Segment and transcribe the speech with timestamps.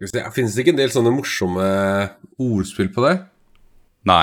[0.00, 1.64] Skal Finnes det ikke en del sånne morsomme
[2.40, 3.18] ordspill på det?
[4.08, 4.22] Nei.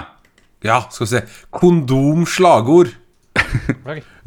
[0.66, 1.22] Ja, skal vi se.
[1.54, 2.90] Kondomslagord.
[2.90, 3.04] slagord.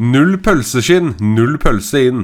[0.00, 2.21] Null pølseskinn, null pølse inn.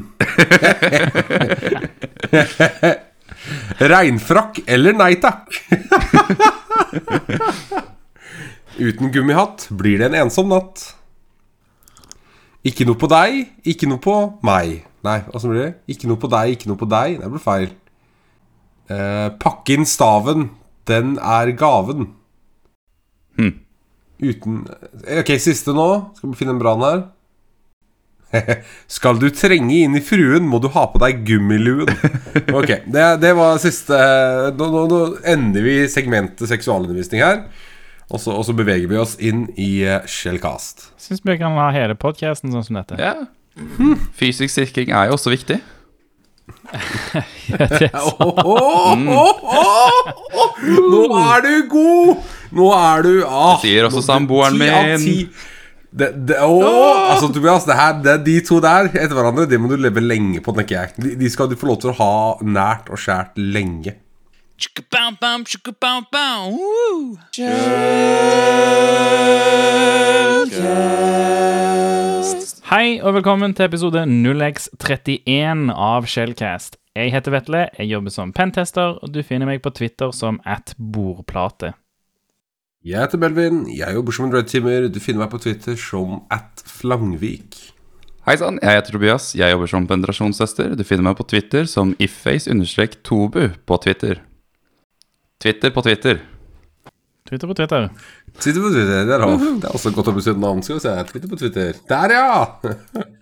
[3.82, 5.50] Regnfrakk eller nei takk.
[8.76, 10.92] Uten gummihatt blir det en ensom natt.
[12.66, 14.16] Ikke noe på deg, ikke noe på
[14.46, 14.84] meg.
[15.06, 15.72] Nei, åssen blir det?
[15.92, 17.18] Ikke noe på deg, ikke noe på deg.
[17.22, 17.68] Det blir feil.
[18.86, 20.50] Eh, pakke inn staven,
[20.86, 22.12] den er gaven.
[23.36, 23.52] Hm.
[24.22, 24.62] Uten
[25.04, 25.88] eh, Ok, siste nå.
[26.16, 27.04] Skal vi finne en brann her.
[28.90, 31.90] Skal du trenge inn i fruen, må du ha på deg gummiluen.
[32.56, 33.96] Ok, det, det var siste
[34.56, 37.46] nå, nå, nå ender vi segmentet seksualundervisning her.
[38.06, 40.92] Og så, og så beveger vi oss inn i uh, Shellcast.
[41.02, 42.98] Syns vi kan ha hele podkasten sånn som dette.
[43.02, 43.26] Ja.
[44.14, 45.58] Fysisk sirking er jo også viktig.
[47.46, 48.94] Det er åh.
[50.66, 52.16] Nå er du god!
[52.56, 55.28] Nå er du ah, Det sier også samboeren min.
[55.96, 59.70] Det, det, åh, altså Tobias, det her, det, de to der etter hverandre Det må
[59.70, 60.92] du leve lenge på, tenker jeg.
[61.00, 62.10] De, de skal du få lov til å ha
[62.44, 63.96] nært og skjært lenge.
[66.52, 67.16] Woo!
[72.66, 76.74] Hei og velkommen til episode 0x31 av Shellcast.
[76.98, 80.72] Jeg heter Vetle, jeg jobber som pentester, og du finner meg på Twitter som at
[80.74, 81.70] bordplate.
[82.82, 84.88] Jeg heter Melvin, jeg jobber som en red teamer.
[84.90, 87.54] Du finner meg på Twitter som at Flangvik.
[88.26, 89.30] Hei sann, jeg heter Tobias.
[89.38, 90.74] Jeg jobber som penetrasjonssøster.
[90.74, 94.26] Du finner meg på Twitter som ifface-tobu på Twitter.
[95.38, 96.26] Twitter på Twitter.
[97.28, 97.88] Twitter på Twitter.
[98.38, 100.62] Twitter på Twitter, der har Det er også godt oppbestemt navn.
[100.62, 100.96] Skal vi se.
[101.12, 101.72] Twitter på Twitter.
[101.90, 103.04] Der, ja!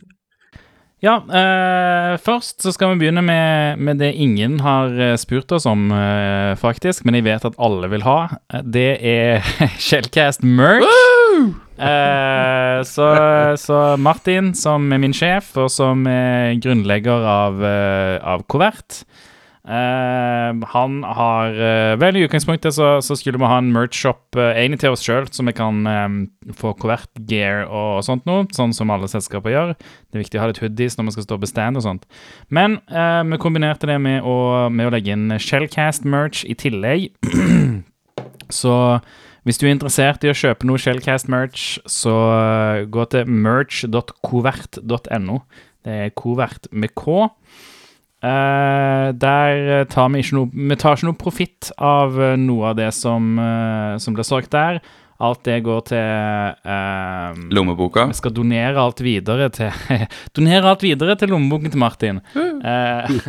[1.04, 5.66] Ja, eh, først så skal vi begynne med, med det ingen har eh, spurt oss
[5.68, 8.16] om, eh, faktisk, men jeg vet at alle vil ha.
[8.64, 9.44] Det er
[9.84, 10.88] Shellcast merch.
[11.76, 13.10] Eh, så,
[13.60, 19.02] så Martin, som er min sjef, og som er grunnlegger av, eh, av Covert
[19.68, 24.52] eh, Han har uh, Vel, i utgangspunktet så, så skulle vi ha en merch-shop eh,
[24.60, 26.20] egentlig til oss sjøl, så vi kan um,
[26.56, 29.74] få Covert-gear og sånt noe, sånn som alle selskaper gjør.
[29.74, 32.08] Det er viktig å ha litt hoodies når man skal stå på stand og sånt.
[32.52, 34.38] Men uh, vi kombinerte det med å,
[34.70, 37.10] med å legge inn Shellcast-merch i tillegg.
[38.62, 38.74] så
[39.44, 45.36] hvis du er interessert i å kjøpe noe Shellcast-merch, så eh, gå til merch.covert.no.
[45.84, 47.28] Det er Covert med K.
[48.24, 52.78] Eh, der tar vi ikke noe Vi tar ikke noe profitt av eh, noe av
[52.78, 54.80] det som, uh, som blir solgt der.
[55.24, 55.98] Alt det går til
[56.64, 58.08] uh, Lommeboka.
[58.10, 59.70] vi skal donere alt videre til
[60.36, 62.22] Donere alt videre til lommeboken til Martin.
[62.34, 63.20] Eh,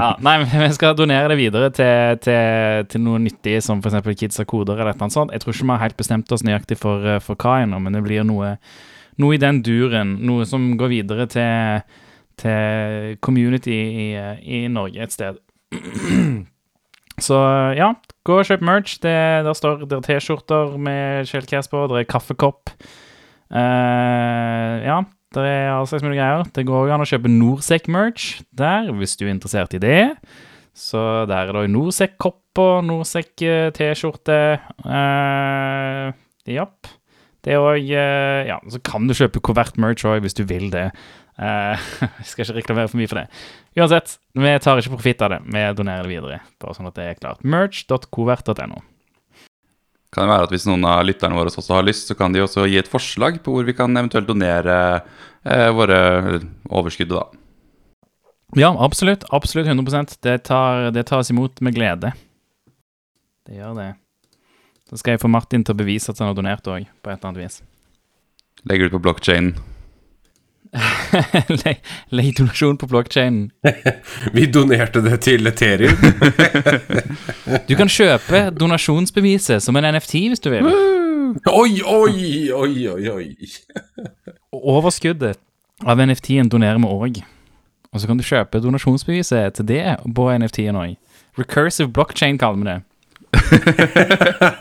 [0.00, 4.10] ja, nei, men vi skal donere det videre til, til, til noe nyttig, som f.eks.
[4.16, 5.34] Kids har koder eller noe sånt.
[5.36, 8.02] Jeg tror ikke vi har helt bestemt oss nøyaktig for, for hva ennå, men det
[8.06, 8.56] blir noe,
[9.20, 10.16] noe i den duren.
[10.26, 12.00] Noe som går videre til,
[12.40, 14.06] til community i,
[14.42, 15.40] i Norge et sted.
[17.26, 17.36] Så
[17.76, 17.94] ja,
[18.28, 18.98] gå og kjøp merch.
[19.00, 19.16] Det,
[19.46, 22.72] der står det er T-skjorter med Shellcast på, det er kaffekopp.
[23.46, 24.98] Uh, ja,
[25.36, 26.44] det er all slags mulige greier.
[26.52, 30.02] Det går jo an å kjøpe Norsec-merch der, hvis du er interessert i det.
[30.76, 34.40] Så der er det Norsec-kopp og Norsec-T-skjorte.
[34.84, 36.12] Uh,
[36.46, 36.92] Japp.
[37.46, 40.90] Det òg uh, Ja, så kan du kjøpe Covert-merch òg, hvis du vil det.
[42.20, 43.26] Jeg skal ikke reklamere for mye for det.
[43.76, 45.40] Uansett, vi tar ikke profitt av det.
[45.52, 47.42] Vi donerer det videre, bare sånn at det er klart.
[47.44, 48.80] Merch.covert.no.
[50.14, 52.40] Kan det være at Hvis noen av lytterne våre også har lyst, så kan de
[52.40, 54.78] også gi et forslag på hvor vi kan eventuelt donere
[55.44, 57.18] eh, våre eller, overskuddet.
[57.18, 57.42] da.
[58.56, 59.26] Ja, absolutt.
[59.34, 62.14] Absolutt 100 Det, tar, det tas imot med glede.
[63.46, 63.92] Det gjør det.
[64.88, 67.18] Så skal jeg få Martin til å bevise at han har donert òg, på et
[67.18, 67.62] eller annet vis.
[68.64, 69.56] Legger ut på blokkjeden.
[72.38, 73.50] Donasjon på blokkjeden.
[74.36, 75.96] Vi donerte det til Ethereum.
[77.68, 80.66] Du kan kjøpe donasjonsbeviset som en NFT hvis du vil.
[81.46, 83.28] Oi, oi, oi, oi, oi.
[84.56, 85.38] Overskuddet
[85.86, 87.22] av NFT-en donerer vi òg.
[87.92, 89.84] Og så kan du kjøpe donasjonsbeviset til det
[90.16, 90.96] på NFT-en òg.
[91.38, 92.80] Recursive blockchain kaller vi det.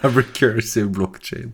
[0.03, 1.53] Recursive blockchain.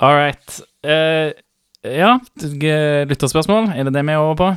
[0.00, 0.60] All right.
[0.80, 1.36] Uh,
[1.84, 3.68] ja, lytterspørsmål.
[3.76, 4.50] Er det det vi er over på?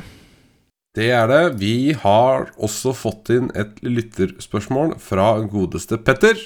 [0.96, 1.42] Det er det.
[1.60, 6.38] Vi har også fått inn et lytterspørsmål fra godeste Petter.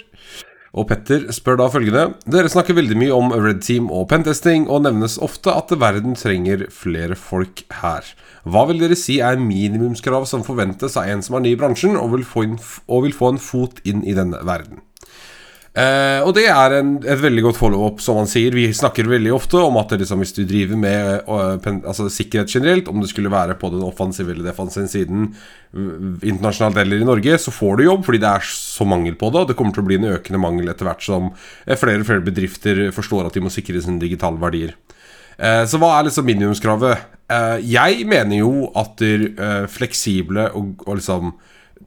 [0.75, 4.83] Og Petter spør da følgende Dere snakker veldig mye om Red Team og pentesting, og
[4.85, 8.03] nevnes ofte at verden trenger flere folk her.
[8.49, 11.97] Hva vil dere si er minimumskrav som forventes av en som er ny i bransjen,
[11.97, 12.59] og vil få, en,
[12.89, 14.83] og vil få en fot inn i denne verden?
[15.77, 18.55] Eh, og det er en, et veldig godt follow-up, som han sier.
[18.57, 22.89] Vi snakker veldig ofte om at liksom, hvis du driver med uh, altså, sikkerhet generelt,
[22.91, 25.31] om det skulle være på den offensive eller defensive siden
[26.25, 29.43] internasjonalt eller i Norge, så får du jobb fordi det er så mangel på det,
[29.43, 32.09] og det kommer til å bli en økende mangel etter hvert som eh, flere og
[32.09, 34.73] flere bedrifter forstår at de må sikre sine digitale verdier.
[35.37, 37.05] Eh, så hva er liksom minimumskravet?
[37.29, 41.37] Eh, jeg mener jo at der, eh, fleksible og, og liksom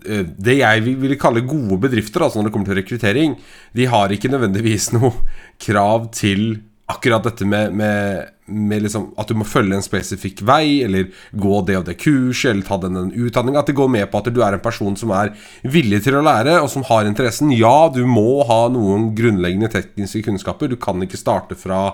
[0.02, 3.38] det jeg ville kalle gode bedrifter, altså når det kommer til rekruttering,
[3.78, 5.14] de har ikke nødvendigvis noe
[5.62, 6.62] krav til
[6.92, 11.62] akkurat dette med, med, med liksom at du må følge en spesifikk vei, eller gå
[11.68, 13.62] det og det kurset, eller ta den, den utdanninga.
[13.62, 15.34] At det går med på at du er en person som er
[15.64, 17.54] villig til å lære, og som har interessen.
[17.56, 20.72] Ja, du må ha noen grunnleggende tekniske kunnskaper.
[20.72, 21.88] Du kan ikke starte fra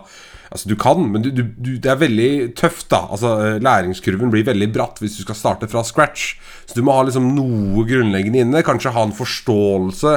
[0.52, 3.04] Altså, du kan, men du, du, du, det er veldig tøft, da.
[3.12, 6.38] Altså, eh, Læringskurven blir veldig bratt hvis du skal starte fra scratch.
[6.66, 8.64] Så du må ha liksom noe grunnleggende inne.
[8.66, 10.16] Kanskje ha en forståelse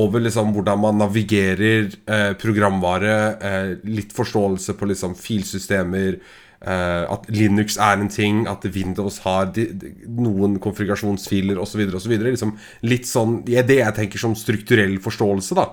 [0.00, 3.16] over liksom hvordan man navigerer eh, programvare.
[3.40, 6.20] Eh, litt forståelse på liksom filsystemer.
[6.60, 11.86] Eh, at Linux er en ting, at Windows har de, de, noen konfigurasjonsfiler osv.
[11.96, 12.16] osv.
[12.20, 12.52] Liksom
[12.84, 15.70] litt sånn ja, Det jeg tenker som strukturell forståelse da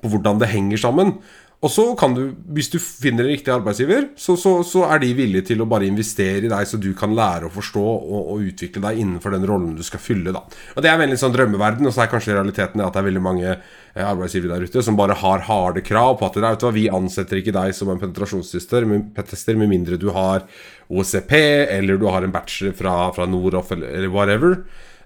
[0.00, 1.18] på hvordan det henger sammen.
[1.60, 2.22] Og så kan du,
[2.56, 5.84] hvis du finner en riktig arbeidsgiver, så, så, så er de villige til å bare
[5.84, 9.44] investere i deg, så du kan lære å forstå og, og utvikle deg innenfor den
[9.48, 10.32] rollen du skal fylle.
[10.32, 13.08] da Og Det er veldig sånn drømmeverden, og så er kanskje realiteten at det er
[13.10, 16.68] veldig mange eh, arbeidsgivere der ute som bare har harde krav på at vet du
[16.70, 20.48] hva, vi ansetter ikke deg som en penetrasjonstester med, mindre du har
[20.88, 21.34] OCP,
[21.76, 24.62] eller du har en bachelor fra, fra Noroff, eller, whatever.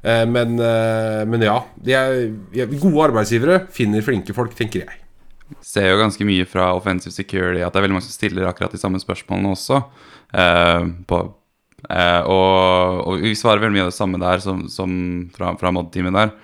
[0.07, 2.21] Eh, men, eh, men ja, de er,
[2.55, 5.01] ja, gode arbeidsgivere finner flinke folk, tenker jeg.
[5.63, 8.75] Ser jo ganske mye fra Offensive Security at det er veldig mange som stiller akkurat
[8.75, 9.83] de samme spørsmålene også.
[10.35, 11.21] Eh, på,
[11.89, 14.91] eh, og, og vi svarer veldig mye av det samme der som, som
[15.37, 16.35] fra, fra mod-teamet der.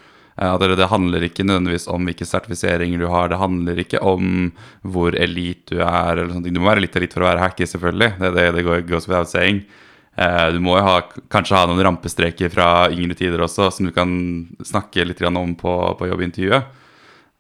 [0.41, 3.31] Eh, at det, det handler ikke nødvendigvis om hvilke sertifiseringer du har.
[3.33, 4.51] Det handler ikke om
[4.83, 6.17] hvor elite du er.
[6.17, 6.56] eller sånne ting.
[6.56, 8.13] Du må være litt elite for å være hacker, selvfølgelig.
[8.21, 9.65] Det, det, det goes without saying.
[10.21, 10.99] Eh, du må jo ha,
[11.33, 14.11] kanskje ha noen rampestreker fra yngre tider også, som du kan
[14.67, 16.77] snakke litt om på, på jobbintervjuet.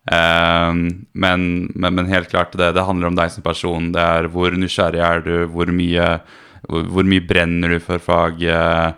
[0.08, 0.72] Eh,
[1.12, 1.42] men,
[1.74, 3.90] men, men helt klart, det, det handler om deg som person.
[3.94, 6.08] Det er hvor nysgjerrig er du, hvor mye,
[6.68, 8.96] hvor, hvor mye brenner du for faget,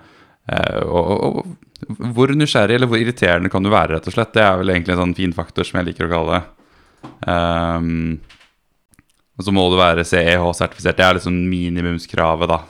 [0.52, 4.34] eh, og, og, og hvor nysgjerrig eller hvor irriterende kan du være, rett og slett.
[4.36, 6.44] Det er vel egentlig en sånn fin faktor som jeg liker å kalle det.
[7.26, 8.20] Um,
[9.32, 10.98] og så må du være CEH-sertifisert.
[10.98, 12.58] Det er liksom minimumskravet, da.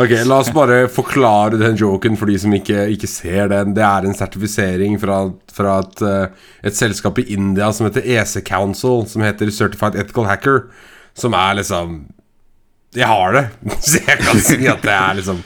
[0.00, 3.74] Ok, La oss bare forklare den joken for de som ikke, ikke ser den.
[3.76, 5.16] Det er en sertifisering fra,
[5.52, 6.26] fra et, eh,
[6.70, 10.58] et selskap i India som heter EC Council, som heter Certified Ethical Hacker.
[11.18, 12.06] Som er liksom
[12.96, 13.44] Jeg har det,
[13.84, 15.42] så jeg kan si at det er liksom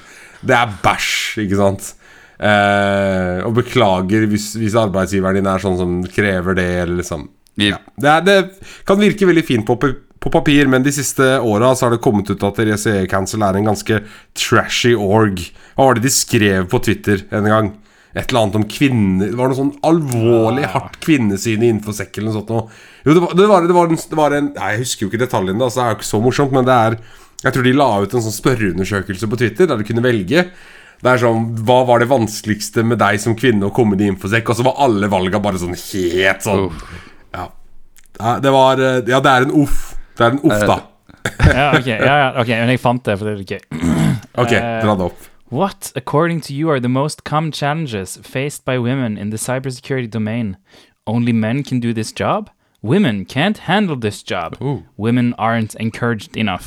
[0.46, 1.94] Det er bæsj, ikke sant?
[2.36, 7.78] Eh, og beklager hvis, hvis arbeidsgiveren din er sånn som krever det, eller liksom ja.
[7.96, 11.94] det, er, det kan virke veldig fint på, på papir, men de siste åra har
[11.94, 14.02] det kommet ut at RCE Cancel er en ganske
[14.36, 15.42] trashy org.
[15.76, 17.74] Hva var det de skrev på Twitter en gang?
[18.16, 22.30] Et eller annet om kvinner Det var noe sånn alvorlig hardt kvinnesyn i Infosec eller
[22.30, 22.78] noe sånt.
[23.04, 25.10] Jo, det var, det, var, det, var en, det var en Nei, jeg husker jo
[25.10, 26.96] ikke detaljene, altså, det er jo ikke så morsomt, men det er
[27.44, 30.46] Jeg tror de la ut en sånn spørreundersøkelse på Twitter der du kunne velge.
[30.96, 34.08] Det er sånn Hva var det vanskeligste med deg som kvinne å komme inn i
[34.14, 34.48] infosekk?
[34.48, 37.02] Og så var alle valga bare sånn helt sånn ja.
[38.42, 39.94] Det var eh, Ja, det er en uff.
[40.16, 40.78] Det er en uff, da.
[41.46, 43.62] Ja, ok, ja, ja, ok, men jeg fant det, for det er litt gøy.
[44.42, 45.26] Ok, Eh, dra det opp.
[45.50, 50.10] What, according to you, are the most common challenges faced by women in the cybersecurity
[50.10, 50.56] domain?
[51.06, 52.50] Only men can do this job?
[52.82, 54.56] Women can't handle this job.
[54.98, 56.66] Women aren't encouraged enough.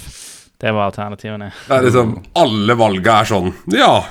[0.59, 1.51] Det var alternativene.
[1.67, 4.03] Det er liksom Alle valga er sånn Ja.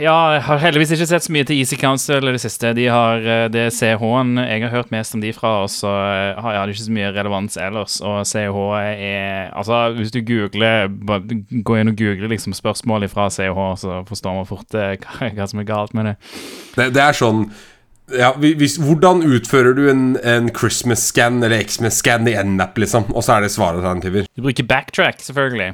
[0.00, 2.72] Ja, jeg har heldigvis ikke sett så mye til Easy Council i det siste.
[2.76, 6.40] De har, eh, det CH-en jeg har hørt mest om de fra, og så eh,
[6.40, 7.96] har jeg ikke så mye relevans ellers.
[8.04, 10.88] Og CH er Altså, hvis du googler
[11.64, 15.48] Gå inn og google liksom spørsmål fra CH, så forstår man fort eh, hva, hva
[15.48, 16.16] som er galt med det.
[16.76, 17.46] Det, det er sånn
[18.18, 23.08] ja, hvis, Hvordan utfører du en, en Christmas-scan eller Xmas-scan i NAP, liksom?
[23.14, 24.26] Og så er det svaralternativer.
[24.36, 25.72] Du bruker backtrack, selvfølgelig.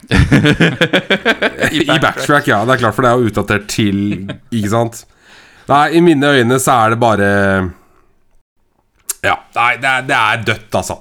[1.77, 2.63] I, I backtrack, ja.
[2.65, 3.99] Det er klart, for det er jo utdatert til
[4.55, 5.05] Ikke sant?
[5.67, 7.29] Nei, i mine øyne så er det bare
[9.25, 9.41] Ja.
[9.57, 11.01] Nei, det er, det er dødt, altså.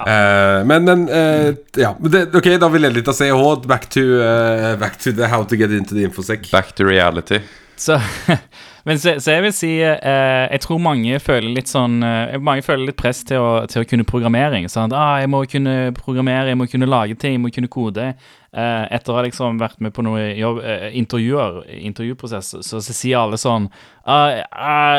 [0.00, 1.92] Uh, men men uh, Ja.
[2.00, 3.66] Det, ok, da vil jeg litt av CH.
[3.68, 6.50] Back to, uh, back to the how to get into the infosec.
[6.50, 7.40] back to reality.
[7.76, 8.00] Så,
[8.84, 12.64] men så, så jeg vil si eh, Jeg tror mange føler litt sånn eh, Mange
[12.66, 14.68] føler litt press til å, til å kunne programmering.
[14.72, 18.12] Sånn ah, 'Jeg må kunne programmere, jeg må kunne lage ting, jeg må kunne kode'.
[18.50, 22.94] Eh, etter å ha liksom vært med på noen jobb, eh, intervjuer, intervjuprosess, så, så
[22.96, 23.68] sier alle sånn
[24.02, 24.98] ah, ah,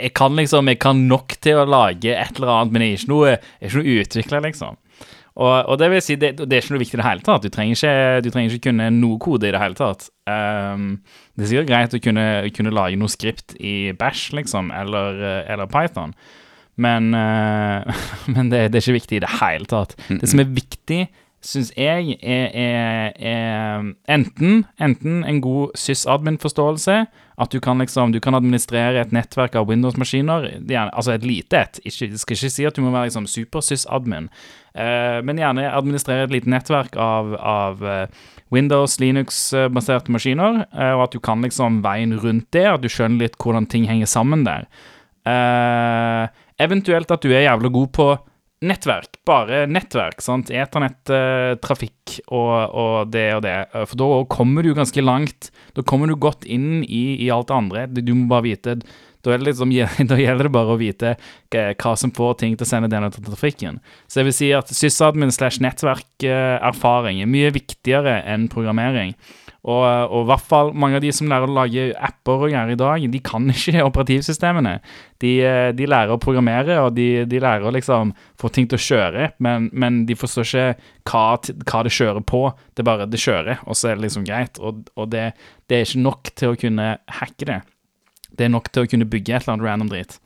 [0.00, 3.02] Jeg kan liksom Jeg kan nok til å lage et eller annet, men jeg er
[3.02, 4.79] ikke noe, jeg er ikke noe utvikler, liksom.
[5.40, 7.46] Og, og det vil si, det, det er ikke noe viktig i det hele tatt.
[7.46, 7.94] Du trenger ikke,
[8.24, 10.10] du trenger ikke kunne noe kode i det hele tatt.
[10.28, 10.90] Um,
[11.34, 15.40] det er sikkert greit å kunne, kunne lage noe skript i Bash, liksom, eller, eh,
[15.54, 16.12] eller Python,
[16.80, 18.04] men, uh,
[18.34, 19.96] men det, det, er ikke viktig i det hele tatt.
[20.10, 21.00] Det som er viktig,
[21.40, 26.96] syns jeg, er, er, er, enten, enten en god sysadmin-forståelse,
[27.40, 30.50] at du kan liksom, du kan administrere et nettverk av Windows-maskiner,
[30.90, 31.80] altså et lite et.
[31.88, 34.28] Ikke, jeg skal ikke si at du må være liksom super-sysadmin,
[34.76, 38.04] uh, men gjerne administrere et lite nettverk av, av uh,
[38.52, 43.24] Windows, Linux-baserte maskiner, uh, og at du kan liksom veien rundt det, at du skjønner
[43.24, 44.68] litt hvordan ting henger sammen der.
[46.60, 48.06] eventuelt at du er jævlig god på
[48.60, 53.56] nettverk, bare nettverk, sant, eternett-trafikk og, og, det og det.
[53.88, 55.48] For da kommer du ganske langt.
[55.76, 57.86] Da kommer du godt inn i, i alt det andre.
[58.00, 58.76] Du må bare vite
[59.24, 59.72] da, liksom,
[60.10, 61.14] da, gjelder det bare å vite
[61.52, 63.80] hva som får ting til å sende denne trafikken.
[64.08, 69.16] Så jeg vil si at sysadmin slash nettverkerfaring er mye viktigere enn programmering.
[69.60, 72.72] Og, og i hvert fall mange av de som lærer å lage apper og greier
[72.72, 74.78] i dag, de kan ikke operativsystemene.
[75.20, 75.34] De,
[75.76, 79.28] de lærer å programmere, og de, de, lærer å liksom få ting til å kjøre,
[79.44, 80.64] men, men de forstår ikke
[81.10, 81.26] hva,
[81.66, 82.46] hva, det kjører på.
[82.72, 84.62] Det er bare det kjører, og så er det liksom greit.
[84.64, 85.30] Og, og det,
[85.68, 86.90] det, er ikke nok til å kunne
[87.20, 87.60] hacke det.
[88.30, 90.20] Det er nok til å kunne bygge et eller annet random drit.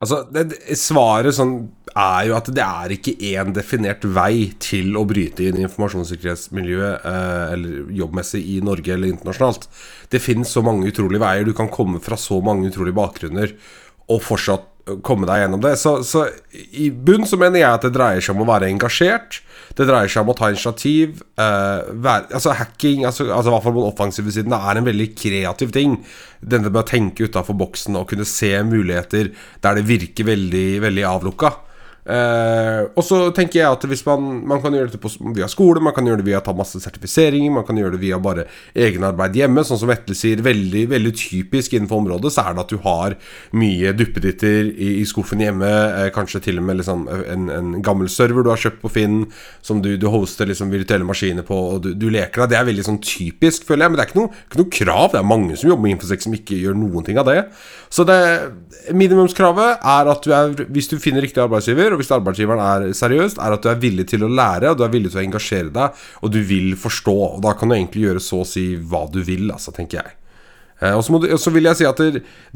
[0.00, 1.54] Altså, det, Svaret sånn
[1.90, 7.04] er jo at det er ikke én definert vei til å bryte inn i informasjonssikkerhetsmiljøet
[7.10, 9.68] eh, eller jobbmessig i Norge eller internasjonalt.
[10.08, 11.44] Det finnes så mange utrolige veier.
[11.44, 13.52] Du kan komme fra så mange utrolige bakgrunner
[14.10, 14.69] og fortsatt
[15.06, 15.76] komme deg gjennom det.
[15.80, 19.40] Så, så, i bunn så mener jeg at det dreier seg om å være engasjert.
[19.76, 21.22] Det dreier seg om å ta initiativ.
[21.38, 24.88] Uh, være, altså Hacking, altså, altså i hvert fall på den offensive siden, er en
[24.88, 25.98] veldig kreativ ting.
[26.40, 29.32] Denne med å tenke utafor boksen og kunne se muligheter
[29.62, 31.54] der det virker veldig, veldig avlukka.
[32.00, 35.92] Uh, og så tenker jeg at hvis man, man kan gjøre dette via skole, man
[35.92, 39.36] kan gjøre det via å ta masse sertifiseringer, man kan gjøre det via bare egenarbeid
[39.36, 42.80] hjemme, sånn som Vetle sier, veldig, veldig typisk innenfor området, så er det at du
[42.86, 43.16] har
[43.60, 48.08] mye duppeditter i, i skuffen hjemme, uh, kanskje til og med liksom en, en, gammel
[48.12, 49.20] server du har kjøpt på Finn,
[49.64, 52.54] som du, du hoster liksom virtuelle maskiner på, og du, du, leker deg.
[52.54, 55.06] Det er veldig sånn typisk, føler jeg, men det er ikke noe, ikke noe krav.
[55.12, 57.38] Det er mange som jobber med Infosec som ikke gjør noen ting av det.
[57.92, 58.18] Så det
[58.96, 63.40] minimumskravet er at du er, hvis du finner riktig arbeidsgiver, og hvis arbeidsgiveren er seriøst,
[63.42, 65.74] er at du er villig til å lære, og du er villig til å engasjere
[65.74, 67.18] deg, og du vil forstå.
[67.36, 70.16] Og da kan du egentlig gjøre så å si hva du vil, altså, tenker jeg.
[70.80, 71.04] Eh, og
[71.40, 72.00] så vil jeg si at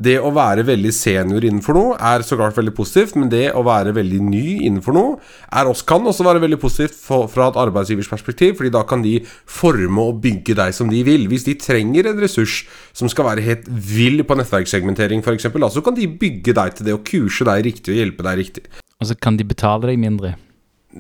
[0.01, 3.65] det å være veldig senior innenfor noe er så klart veldig positivt, men det å
[3.67, 5.19] være veldig ny innenfor noe
[5.53, 9.19] er også, kan også være veldig positivt fra et arbeidsgivers perspektiv, fordi da kan de
[9.45, 11.29] forme og bygge deg som de vil.
[11.29, 12.63] Hvis de trenger en ressurs
[12.97, 16.97] som skal være helt vill på nettverkssegmentering f.eks., så kan de bygge deg til det
[16.97, 18.67] og kurse deg riktig og hjelpe deg riktig.
[19.05, 20.35] Og så kan de betale deg mindre.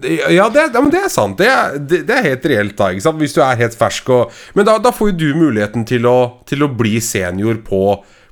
[0.02, 1.38] Ja, det, ja, men det er sant.
[1.38, 2.90] Det er, det, det er helt reelt, da.
[2.90, 3.20] Ikke sant?
[3.22, 6.18] Hvis du er helt fersk og Men da, da får jo du muligheten til å,
[6.50, 7.82] til å bli senior på,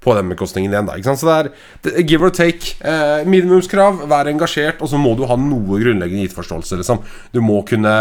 [0.03, 0.99] på den bekostningen igjen, da.
[0.99, 1.23] Ikke sant?
[1.23, 1.31] Så
[1.87, 2.75] det er give or take.
[2.83, 7.03] Eh, minimumskrav, vær engasjert, og så må du ha noe grunnleggende gittforståelse, liksom.
[7.33, 7.95] Du må kunne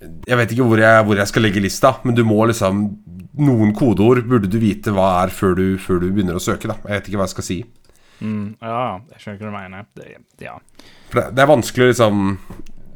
[0.00, 2.88] Jeg vet ikke hvor jeg, hvor jeg skal legge lista, men du må liksom
[3.40, 6.74] Noen kodeord burde du vite hva er før du, før du begynner å søke, da.
[6.82, 7.58] Jeg vet ikke hva jeg skal si.
[8.20, 9.88] Mm, ja, jeg skjønner hva du mener.
[9.96, 10.08] Det,
[10.44, 10.56] ja.
[11.10, 12.24] For det, det er vanskelig liksom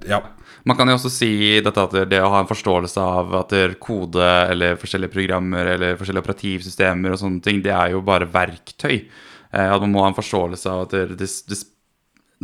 [0.09, 0.21] ja.
[0.65, 1.31] Man kan jo også si
[1.65, 3.53] dette at det å ha en forståelse av at
[3.83, 9.05] kode eller forskjellige programmer eller forskjellige operativsystemer og sånne ting, det er jo bare verktøy.
[9.55, 11.61] Eh, at man må ha en forståelse av at det, det, det,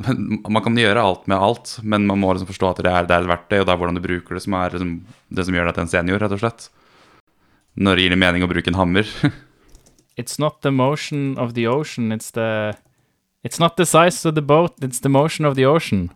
[0.54, 3.16] Man kan gjøre alt med alt, men man må liksom forstå at det er, det
[3.16, 4.94] er et verktøy, og det er hvordan du bruker det som er liksom,
[5.28, 6.68] det som gjør deg til en senior, rett og slett.
[7.80, 9.08] Når det gir det mening å bruke en hammer.
[10.16, 12.74] it's not the motion of the ocean, it's the
[13.42, 16.10] It's not the size of the boat, it's the motion of the ocean.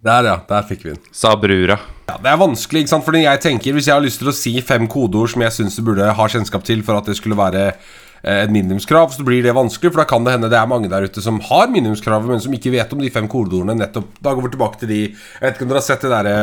[0.00, 0.36] Der, ja.
[0.48, 1.00] Der fikk vi den.
[1.12, 1.76] Sa brura.
[2.08, 3.04] Ja, Det er vanskelig, ikke sant?
[3.04, 5.76] Fordi jeg tenker Hvis jeg har lyst til å si fem kodeord som jeg syns
[5.76, 9.42] du burde ha kjennskap til for at det skulle være eh, et minimumskrav, så blir
[9.44, 9.92] det vanskelig.
[9.92, 12.54] For da kan det hende det er mange der ute som har minimumskravet, men som
[12.54, 13.76] ikke vet om de fem kodeordene.
[13.82, 16.14] Nettopp Da går vi tilbake til de Jeg vet ikke om dere har sett det
[16.14, 16.36] derre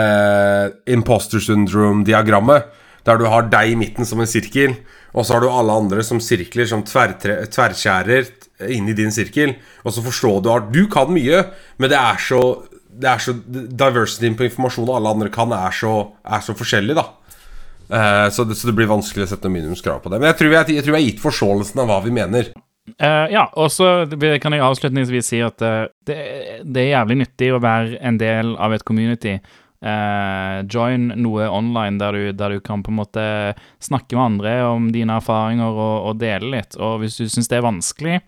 [0.00, 2.72] eh, Imposter syndrome-diagrammet.
[3.04, 4.74] Der du har deg i midten som en sirkel,
[5.12, 8.28] og så har du alle andre som sirkler, som tverrskjærer
[8.70, 11.44] inn i din sirkel, og så forstår du at du kan mye,
[11.80, 12.42] men det er så,
[12.90, 17.06] det er så Diversityen på informasjon alle andre kan, er så, er så forskjellig, da.
[17.90, 20.20] Eh, så, det, så det blir vanskelig å sette noen minimumskrav på det.
[20.20, 22.52] Men jeg tror jeg, har gitt forståelsen av hva vi mener.
[22.98, 24.02] Uh, ja, og så
[24.42, 26.16] kan jeg avslutningsvis si at uh, det,
[26.64, 29.36] det er jævlig nyttig å være en del av et community.
[29.80, 33.22] Eh, join noe online der du, der du kan på en måte
[33.80, 36.76] snakke med andre om dine erfaringer og, og dele litt.
[36.76, 38.18] Og hvis du syns det er vanskelig,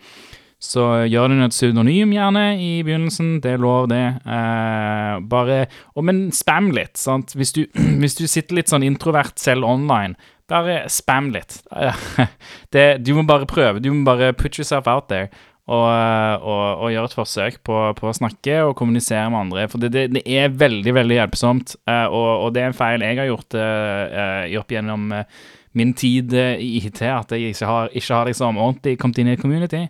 [0.62, 3.34] så gjør under et pseudonym gjerne i begynnelsen.
[3.42, 4.04] Det er lov, det.
[4.22, 5.64] Eh, bare
[5.98, 7.34] og Men spam litt, sant.
[7.36, 7.64] Hvis du,
[8.00, 10.14] hvis du sitter litt sånn introvert selv online,
[10.52, 11.60] bare spam litt.
[12.74, 13.82] Det, du må bare prøve.
[13.82, 15.30] Du må bare put yourself out there.
[15.72, 15.86] Og,
[16.44, 19.62] og, og gjøre et forsøk på, på, å snakke og kommunisere med andre.
[19.72, 21.76] For det, det, det er veldig, veldig hjelpsomt.
[21.88, 25.38] eh, og, og det er en feil jeg har gjort uh, opp gjennom eh,
[25.72, 29.30] min tid eh, i IT, at jeg ikke har, ikke har liksom ordentlig kommet inn
[29.30, 29.86] i et community.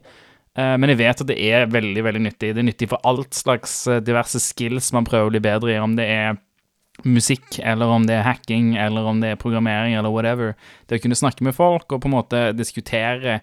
[0.52, 2.52] Eh, men jeg vet at det er veldig veldig nyttig.
[2.52, 5.80] Det er nyttig for alt slags eh, diverse skills man prøver å bli bedre i.
[5.82, 6.38] Om det er
[7.08, 10.54] musikk, eller om det er hacking, eller om det er programmering, eller whatever.
[10.86, 13.40] Det å kunne snakke med folk og på en måte diskutere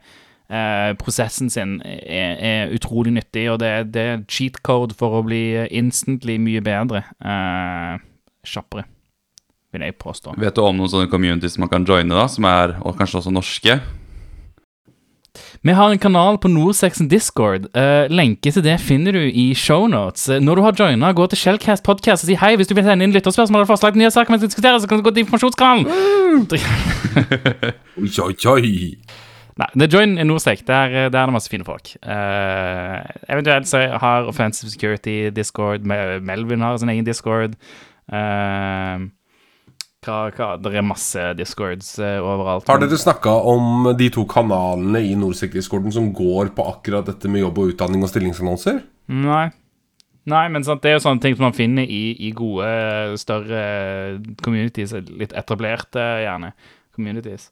[0.50, 5.26] eh, prosessen sin er, er, utrolig nyttig, og det, det er cheat code for å
[5.28, 7.06] bli instantly mye bedre.
[7.22, 8.02] Eh,
[8.50, 8.88] kjappere,
[9.74, 10.36] vil jeg påstå.
[10.42, 13.36] Vet du om noen sånne communities man kan joine, da, som er og kanskje også
[13.36, 13.80] norske?
[15.62, 17.68] Vi har en kanal på Nordsexen Discord.
[17.76, 20.30] Uh, lenke til det finner du i shownotes.
[20.30, 22.56] Uh, når du har joina, gå til Shellcast Podcast og si hei.
[22.56, 24.88] Hvis du vil sende inn lytterspørsmål eller forslag til nye saker vi skal diskutere, så
[24.88, 25.86] kan du gå til informasjonskanalen.
[28.00, 29.29] Oi, oi, oi.
[29.60, 30.64] Nei, er join i Norsec.
[30.68, 31.92] Der, der er det masse fine folk.
[32.00, 37.58] Uh, eventuelt så har Offensive Security Discord, Melvin har sin egen Discord.
[38.08, 39.10] Uh,
[40.00, 42.70] hva, hva, det er masse discords uh, overalt.
[42.72, 47.44] Har dere snakka om de to kanalene i Norsec-discorden som går på akkurat dette med
[47.44, 48.80] jobb og utdanning og stillingsannonser?
[49.12, 49.50] Nei.
[50.30, 52.68] Nei, men sant, det er jo sånne ting som man finner i, i gode,
[53.20, 53.62] større
[54.44, 54.94] communities.
[55.20, 56.54] Litt etablerte, gjerne,
[56.96, 57.50] communities.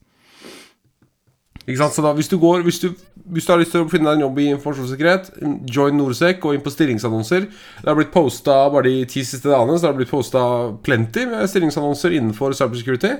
[1.68, 1.92] Ikke sant?
[1.92, 2.92] Så da, hvis du, går, hvis, du,
[3.28, 5.26] hvis du har lyst til å finne deg en jobb i informasjonssikkerhet,
[5.68, 7.44] join Norsec og inn på stillingsannonser.
[7.82, 10.44] Det har blitt posta bare de ti siste dagene Så det har blitt posta
[10.86, 13.12] plenty med stillingsannonser innenfor cybersecurity.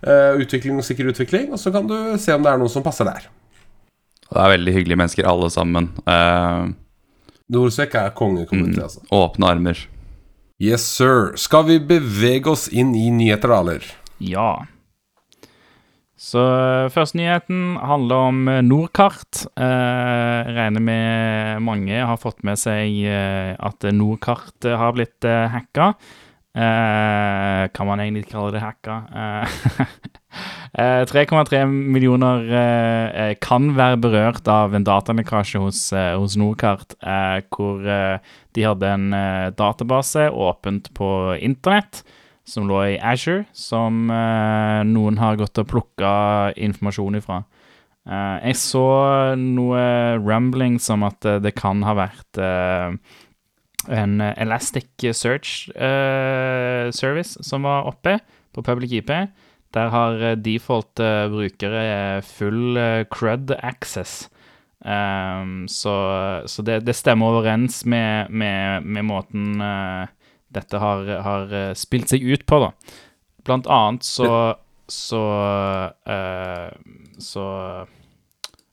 [0.00, 1.50] Uh, utvikling og sikker utvikling.
[1.52, 3.28] Og så kan du se om det er noe som passer der.
[4.30, 5.92] Det er veldig hyggelige mennesker, alle sammen.
[6.08, 6.72] Uh,
[7.52, 9.04] Norsec er kongekommunity, altså.
[9.12, 9.84] åpne armer.
[10.62, 11.34] Yes, sir.
[11.40, 13.90] Skal vi bevege oss inn i nyheter, da, eller?
[14.24, 14.50] Ja.
[16.20, 19.46] Så eh, første nyheten handler om eh, Nordkart.
[19.56, 25.94] Eh, regner med mange har fått med seg eh, at Nordkart har blitt eh, hacka.
[26.50, 29.02] Eh, kan man egentlig kalle det hacka?
[30.70, 32.44] Eh, eh, 3,3 millioner
[33.42, 36.94] kan være berørt av en datalekkasje hos, hos Nordkart,
[37.50, 39.08] hvor de hadde en
[39.58, 41.10] database åpent på
[41.42, 42.04] internett
[42.50, 46.12] som lå i Azure, som eh, noen har gått og plukka
[46.58, 47.42] informasjon ifra.
[48.08, 48.86] Eh, jeg så
[49.38, 49.82] noe
[50.18, 52.96] rumbling som at eh, det kan ha vært eh,
[53.90, 58.18] en Elastic Search eh, Service som var oppe
[58.54, 59.14] på Public IP.
[59.76, 61.00] Der har eh, default
[61.32, 62.78] brukere full
[63.12, 64.28] crud access.
[64.80, 65.92] Så
[66.48, 69.60] så det, det stemmer overens med, med, med måten
[70.50, 72.72] dette har, har eh, spilt seg ut på, da.
[73.46, 74.56] Blant annet så
[74.90, 76.68] Så uh,
[77.22, 77.44] Så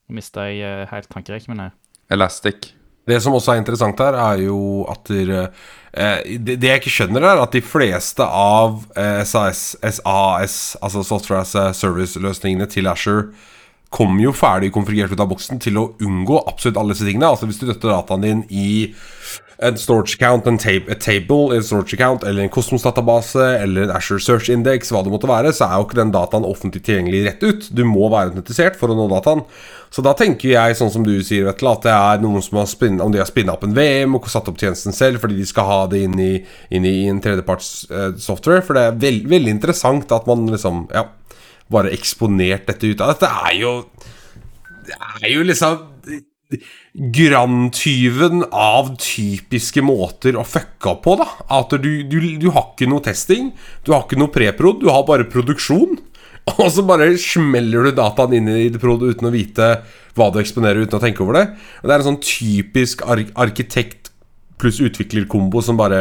[0.08, 1.74] Nå mista jeg eh, helt tankerekken min her.
[2.08, 2.70] Elastic.
[3.08, 5.42] Det som også er interessant her, er jo at dere,
[5.92, 11.04] eh, det, det jeg ikke skjønner, er at de fleste av eh, SAS, SAS, altså
[11.04, 13.30] Software as a Service-løsningene til Asher,
[13.92, 17.30] kommer jo ferdig konfigurert ut av boksen til å unngå absolutt alle disse tingene.
[17.32, 18.68] Altså Hvis du døtter dataen din i
[19.58, 24.20] en storage account, en tab table, en storage account, eller en Cosmos-database, eller en Asher
[24.22, 27.42] Search Index, hva det måtte være, så er jo ikke den dataen offentlig tilgjengelig rett
[27.42, 27.66] ut.
[27.74, 29.42] Du må være autentisert for å nå dataen.
[29.90, 32.70] Så da tenker jeg, sånn som du sier, Vetle, at det er noen som har
[32.70, 35.48] spinnet, om de har spinna opp en VM og satt opp tjenesten selv fordi de
[35.48, 36.32] skal ha det inn i,
[36.74, 38.62] inn i en tredjeparts uh, software.
[38.66, 41.08] For det er veld, veldig interessant at man liksom Ja,
[41.72, 43.72] bare eksponert dette ut av Dette er jo
[44.86, 45.82] Det er jo liksom
[47.18, 51.28] Grandtyven av typiske måter å fucke opp på, da.
[51.58, 53.52] At du, du, du har ikke noe testing,
[53.84, 55.98] du har ikke noe preprod, du har bare produksjon.
[56.56, 59.70] Og så bare smeller du dataen inn i det prod uten å vite
[60.16, 61.46] hva du eksponerer, uten å tenke over det.
[61.82, 64.12] Og Det er en sånn typisk ar arkitekt
[64.58, 66.00] pluss utviklerkombo som bare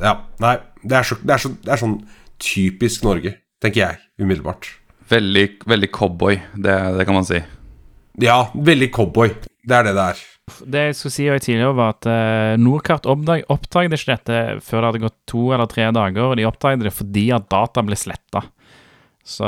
[0.00, 0.56] Ja, nei.
[0.80, 1.98] Det er, så, det, er så, det er sånn
[2.40, 4.70] typisk Norge, tenker jeg umiddelbart.
[5.10, 7.42] Veldig, veldig cowboy, det, det kan man si.
[8.22, 9.34] Ja, veldig cowboy.
[9.66, 10.22] Det er det det er.
[10.66, 14.88] Det jeg skulle si tidligere, var at uh, Nordkart oppdag, oppdaget ikke dette før det
[14.88, 16.24] hadde gått to eller tre dager.
[16.26, 18.42] Og de oppdaget det fordi at data ble sletta.
[19.30, 19.46] Så,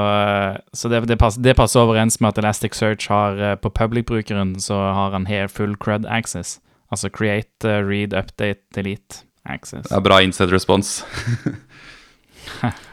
[0.72, 4.76] så det, det, passer, det passer overens med at Elasticsearch har eh, på public-brukeren så
[4.76, 6.60] har han helt full crud access.
[6.92, 9.88] Altså create, eh, read, update, delete access.
[9.88, 11.02] Det er bra inside response.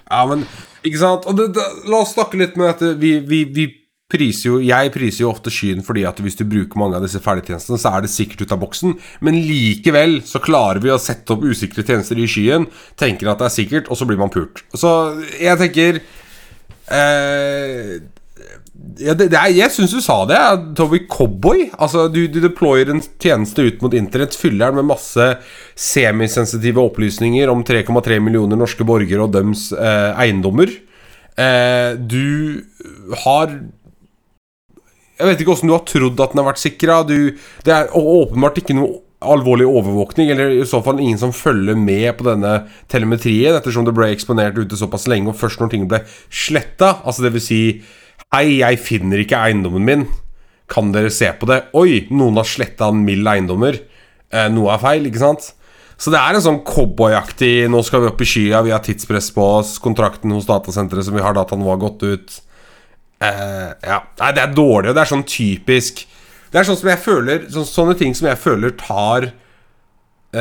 [0.09, 0.43] Ja, men
[0.85, 1.25] Ikke sant?
[1.29, 3.65] Og det, det, la oss snakke litt med at vi, vi, vi
[4.09, 7.21] priser jo Jeg priser jo ofte skyen fordi at hvis du bruker mange av disse
[7.23, 8.95] ferdigtjenestene, så er det sikkert ut av boksen,
[9.25, 12.67] men likevel så klarer vi å sette opp usikre tjenester i skyen,
[12.99, 14.63] tenker at det er sikkert, og så blir man pult.
[14.73, 14.91] Så
[15.37, 16.01] jeg tenker
[16.89, 17.99] eh,
[18.99, 20.39] ja, det, det er, jeg syns du sa det,
[20.77, 21.67] Toby Cowboy.
[21.77, 25.27] Altså, du, du deployer en tjeneste ut mot internett, fyller den med masse
[25.77, 30.71] semisensitive opplysninger om 3,3 millioner norske borgere og dems eh, eiendommer.
[31.39, 32.63] Eh, du
[33.25, 33.53] har
[35.19, 37.01] Jeg vet ikke åssen du har trodd at den har vært sikra.
[37.03, 42.13] Det er åpenbart ikke noe alvorlig overvåkning, eller i så fall ingen som følger med
[42.15, 42.53] på denne
[42.91, 45.99] telemetrien, ettersom det ble eksponert ute såpass lenge, og først når ting ble
[46.31, 47.61] sletta, altså det vil si
[48.29, 50.03] Hei, jeg finner ikke eiendommen min.
[50.69, 51.63] Kan dere se på det?
[51.73, 53.79] Oi, noen har sletta en mild eiendommer.
[54.29, 55.47] Eh, noe er feil, ikke sant?
[55.99, 59.31] Så det er en sånn cowboyaktig Nå skal vi opp i skya, vi har tidspress
[59.33, 59.71] på oss.
[59.81, 62.37] Kontrakten hos datasenteret som vi har, dataen vår, har gått ut.
[63.19, 63.99] Eh, ja.
[64.21, 66.05] Nei, det er dårlig, og det er sånn typisk
[66.53, 69.27] Det er sånn som jeg føler så, Sånne ting som jeg føler tar
[70.31, 70.39] uh,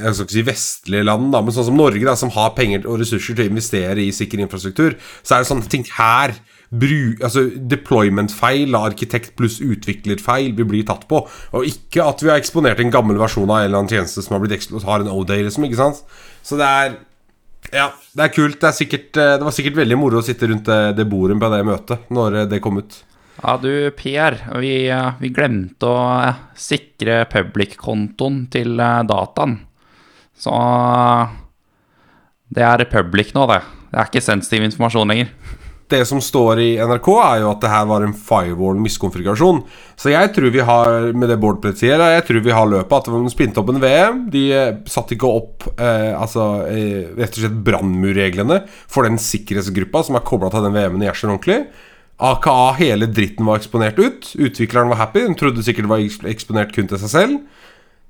[0.00, 2.88] Jeg skal ikke si vestlige land, da, men sånn som Norge, da, som har penger
[2.88, 6.32] og ressurser til å investere i sikker infrastruktur, så er det sånne ting her
[6.74, 11.22] bru, altså Deployment-feil, arkitekt pluss utviklerfeil, vi blir tatt på.
[11.54, 14.36] Og ikke at vi har eksponert en gammel versjon av en eller annen tjeneste som
[14.36, 15.64] har blitt har en O-day, liksom.
[15.68, 16.02] ikke sant?
[16.44, 16.96] Så det er
[17.74, 18.60] Ja, det er kult.
[18.60, 21.40] Det, er sikkert, eh, det var sikkert veldig moro å sitte rundt det, det bordet
[21.42, 23.00] på det møtet når eh, det kom ut.
[23.40, 24.36] Ja, du, Per.
[24.62, 26.04] Vi, eh, vi glemte å
[26.54, 29.58] sikre public-kontoen til dataen.
[30.38, 30.54] Så
[32.54, 33.60] det er public nå, det.
[33.90, 35.34] Det er ikke sensitiv informasjon lenger.
[35.92, 39.60] Det som står i NRK, er jo at det her var en firewall-miskonfigurasjon.
[40.00, 43.10] Så jeg tror vi har med det Bård sier, jeg tror vi har løpet at
[43.12, 44.22] de spinte opp en VM.
[44.32, 50.06] De eh, satte ikke opp eh, altså, eh, rett og slett brannmurreglene for den sikkerhetsgruppa
[50.08, 51.66] som er kobla til den VM-en i Asher ordentlig.
[52.24, 54.32] AKA hele dritten var eksponert ut.
[54.38, 55.26] Utvikleren var happy.
[55.26, 57.38] Hun trodde sikkert det var eksponert kun til seg selv.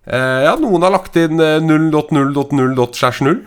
[0.04, 3.38] Eh, ja, noen har lagt inn eh, 0.0.0.0.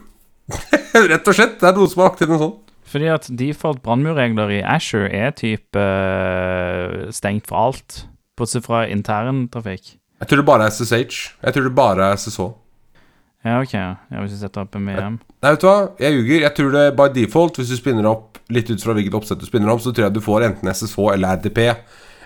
[1.12, 1.60] Rett og slett.
[1.62, 2.56] Det er noen som har lagt inn en sånn.
[2.88, 8.06] Fordi at default brannmurregler i Asher er type uh, stengt for alt,
[8.39, 9.97] bortsett fra interntrafikk.
[10.21, 11.19] Jeg tror det bare er SSH.
[11.43, 12.47] Jeg tror det bare er SSH.
[13.45, 13.73] Ja, ok.
[13.73, 15.19] Ja, hvis vi setter opp en VM.
[15.43, 15.76] Nei, vet du hva?
[16.02, 16.39] Jeg ljuger.
[16.47, 19.45] Jeg tror det by default, hvis du spinner opp litt ut fra hvilket oppsett du
[19.47, 21.62] spinner opp, så tror jeg du får enten SSH eller RDP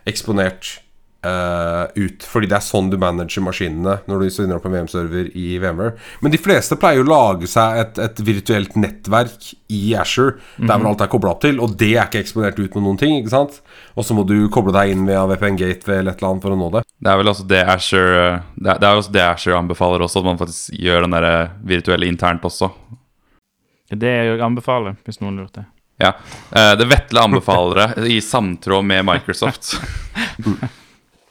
[0.09, 0.77] eksponert
[1.25, 2.23] eh, ut.
[2.27, 5.95] Fordi det er sånn du manager maskinene når du spinner opp en VM-server i VMware.
[6.21, 10.91] Men de fleste pleier å lage seg et, et virtuelt nettverk i Asher, der hvor
[10.91, 13.33] alt er kobla opp til, og det er ikke eksponert ut med noen ting, ikke
[13.33, 13.61] sant?
[13.95, 16.55] Og så må du koble deg inn via VPN Gate eller et eller annet for
[16.55, 16.83] å nå det.
[17.01, 18.09] Det er vel også det Asher
[18.55, 21.29] Det er, det er også det Asher anbefaler også, at man faktisk gjør den der
[21.29, 22.71] eh, virtuelle internt også.
[23.91, 25.65] Det er det jeg anbefaler, hvis noen lurte.
[26.01, 26.13] Ja.
[26.51, 29.75] Eh, Det Vetle anbefaler det i samtråd med Microsoft.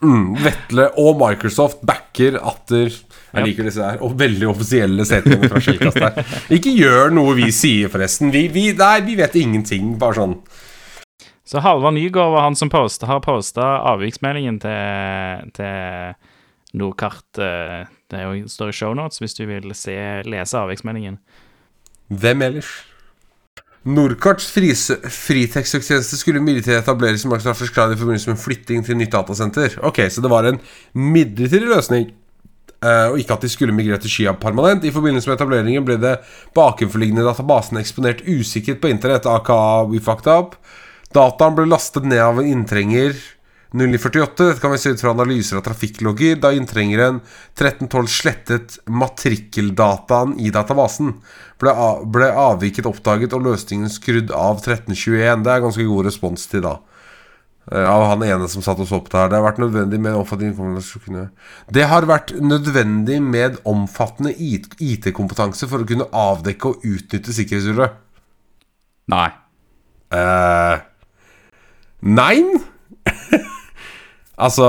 [0.00, 5.60] Mm, Vetle og Microsoft backer atter Jeg liker disse her og veldig offisielle statementene fra
[5.60, 6.30] Skjellkast her.
[6.56, 8.32] Ikke gjør noe vi sier, forresten.
[8.32, 9.92] Vi, vi, nei, vi vet ingenting.
[10.00, 10.34] Bare sånn.
[11.44, 16.14] Så Halvard Nygaard var han som postet har posta avviksmeldingen til, til
[16.80, 17.26] Nordkart.
[17.42, 21.18] eh, Det er jo står i shownotes hvis du vil se, lese avviksmeldingen.
[22.10, 22.70] Hvem ellers?
[23.88, 24.98] Nordkarts frise-
[26.20, 29.78] skulle midlertidig etableres som Microsoft Cloud i forbindelse med flytting til nytt datasenter.
[29.82, 30.60] Ok, så det var en
[30.94, 32.10] midlertidig løsning.
[32.82, 34.84] eh, og ikke at de skulle migrere til Skia permanent.
[34.84, 36.14] I forbindelse med etableringen ble det
[36.54, 40.54] bakenforliggende databasen eksponert usikkert på internett, aka we fucked up.
[41.12, 43.12] Dataen ble lastet ned av en inntrenger
[43.72, 44.48] 0948.
[44.48, 47.20] Dette kan vi se ut fra analyser av trafikklogger, da inntrengeren
[47.54, 51.14] 1312 slettet matrikkeldataen i databasen.
[51.61, 55.44] Ble, av, ble avviket oppdaget og løsningen skrudd av 1321.
[55.46, 56.78] Det er ganske god respons til da.
[57.70, 59.30] Eh, Av han ene som satt og så på det her.
[59.30, 61.28] Det har vært nødvendig med omfattende
[61.70, 67.94] Det har vært nødvendig med omfattende IT-kompetanse for å kunne avdekke og utnytte sikkerhetshullet.
[69.11, 69.28] Nei.
[70.11, 70.83] Uh,
[72.02, 72.42] nei
[74.40, 74.66] Altså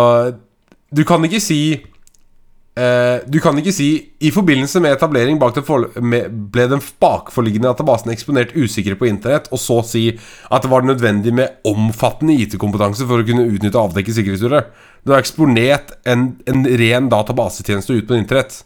[0.92, 5.64] Du kan ikke si eh, Du kan ikke si I forbindelse med etablering bak det
[5.68, 10.04] for, med, ble den bakforliggende databasen eksponert usikre på internett, og så si
[10.52, 14.70] at det var nødvendig med omfattende IT-kompetanse for å kunne utnytte og avdekke sikkerhetshullet.
[15.08, 18.62] Du har eksponert en, en ren databasetjeneste ut på internett.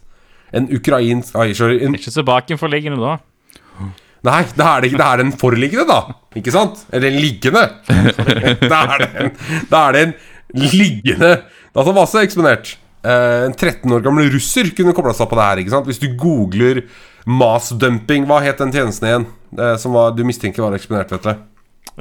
[0.56, 1.80] En ukrainsk Ai, sorry.
[1.86, 3.18] En, Ikke så bakenforliggende da.
[4.26, 6.16] Nei, da er det ikke Det er den forliggende, da.
[6.40, 6.86] Ikke sant?
[6.94, 7.66] Eller en liggende.
[8.72, 9.36] Da er det en,
[9.70, 10.16] da er det en
[10.56, 11.32] liggende
[11.76, 12.78] database eksponert.
[13.06, 15.62] Eh, en 13 år gammel russer kunne kobla seg på det her.
[15.62, 15.86] ikke sant?
[15.90, 16.84] Hvis du googler
[17.26, 19.28] mass-dumping, hva het den tjenesten igjen?
[19.58, 21.34] Eh, som var, du mistenker var eksponert, vet du?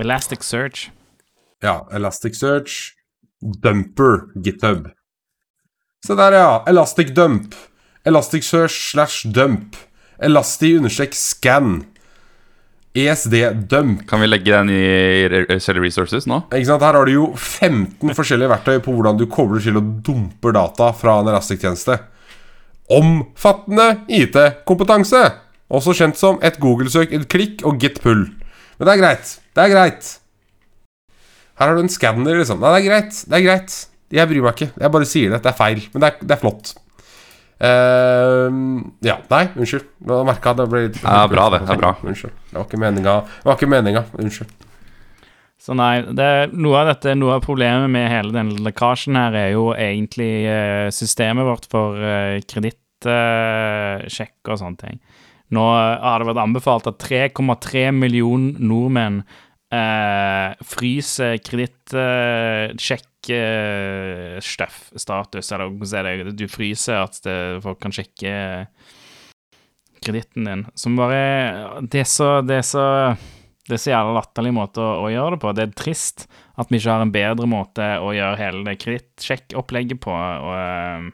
[0.01, 0.91] Elasticsearch.
[1.65, 2.95] Ja, Elasticsearch,
[3.41, 4.89] Dumper, GitHub.
[6.05, 6.63] Se der, ja.
[6.69, 7.55] Elastic Dump.
[8.05, 9.77] Elasticsearch slash dump.
[10.21, 11.71] Elasti-scan.
[11.75, 11.94] ESD
[12.95, 14.07] dump.
[14.07, 16.45] Kan vi legge den i Shell Resources nå?
[16.55, 16.83] Ikke sant?
[16.83, 20.93] Her har du jo 15 forskjellige verktøy på hvordan du kobler til og dumper data
[20.95, 21.99] fra en Elastic-tjeneste.
[22.95, 25.25] Omfattende IT-kompetanse!
[25.75, 28.29] Også kjent som et Google-søk, et klikk og git pull.
[28.79, 29.35] Men det er greit.
[29.57, 30.13] Det er greit.
[31.59, 32.61] Her har du en skanner, liksom.
[32.63, 33.21] Nei, det er greit.
[33.27, 33.77] Det er greit.
[34.15, 34.71] Jeg bryr meg ikke.
[34.79, 35.43] Jeg bare sier det.
[35.43, 35.83] Det er feil.
[35.95, 36.75] Men det er, det er flott.
[37.65, 38.61] Ehm,
[39.05, 39.17] ja.
[39.31, 39.87] Nei, unnskyld.
[40.05, 41.61] Jeg merka det ble litt Ja, bra det.
[41.65, 41.95] Det er bra.
[42.09, 42.35] Unnskyld.
[42.51, 43.17] Det var ikke meninga.
[43.25, 44.03] Det var ikke meninga.
[44.21, 44.51] Unnskyld.
[45.65, 46.29] Så nei, det,
[46.61, 50.89] noe av dette, noe av problemet med hele denne lekkasjen her er jo egentlig eh,
[50.93, 54.99] systemet vårt for uh, kredittsjekk og sånne ting.
[55.57, 66.11] Nå eh, har det vært anbefalt at 3,3 millioner nordmenn uh, fryser kredittsjekk-status, eller hvordan
[66.11, 67.21] er det, du fryser at
[67.65, 68.35] folk kan sjekke
[70.05, 72.85] kreditten din, som bare Det er så, det er så
[73.65, 75.53] det er så jævla latterlig måte å, å gjøre det på.
[75.57, 76.27] Det er trist
[76.61, 81.07] at vi ikke har en bedre måte å gjøre hele det kredittsjekkopplegget på og,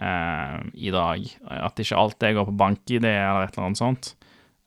[0.00, 1.26] uh, i dag.
[1.60, 4.14] At ikke alt det går på bank-ID eller et eller annet sånt.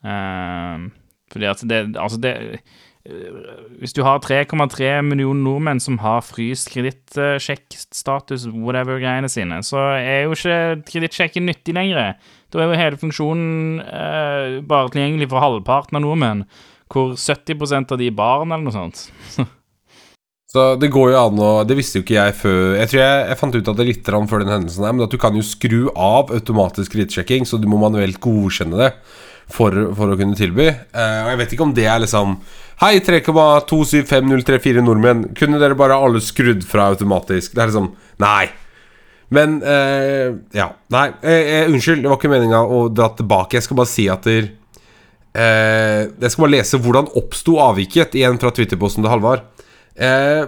[0.06, 0.86] Uh,
[1.34, 2.62] fordi at det Altså, det
[3.04, 10.38] Hvis du har 3,3 millioner nordmenn som har fryst kredittsjekkstatus, whatever-greiene sine, så er jo
[10.38, 12.14] ikke kredittsjekken nyttig lenger.
[12.48, 16.46] Da er jo hele funksjonen eh, bare tilgjengelig for halvparten av nordmenn
[16.94, 19.08] hvor 70% av de er barn, eller noe sånt.
[20.54, 23.22] Så det går jo an å Det visste jo ikke jeg før Jeg tror jeg,
[23.26, 25.42] jeg fant ut av det litt før den hendelsen her, men at du kan jo
[25.42, 28.92] skru av automatisk kredittsjekking, så du må manuelt godkjenne det
[29.50, 30.70] for, for å kunne tilby.
[30.70, 32.38] Eh, og jeg vet ikke om det er liksom
[32.82, 35.28] Hei, 3,275034 nordmenn.
[35.38, 37.54] Kunne dere bare alle skrudd fra automatisk?
[37.54, 37.92] Det er liksom
[38.24, 38.48] Nei.
[39.34, 40.72] Men eh, Ja.
[40.94, 43.58] Nei, eh, eh, unnskyld, det var ikke meninga å dra tilbake.
[43.58, 44.50] Jeg skal bare si at der,
[45.34, 49.46] eh, Jeg skal bare lese hvordan oppsto avviket, igjen fra Twitter-posten til Halvard.
[49.96, 50.46] Eh,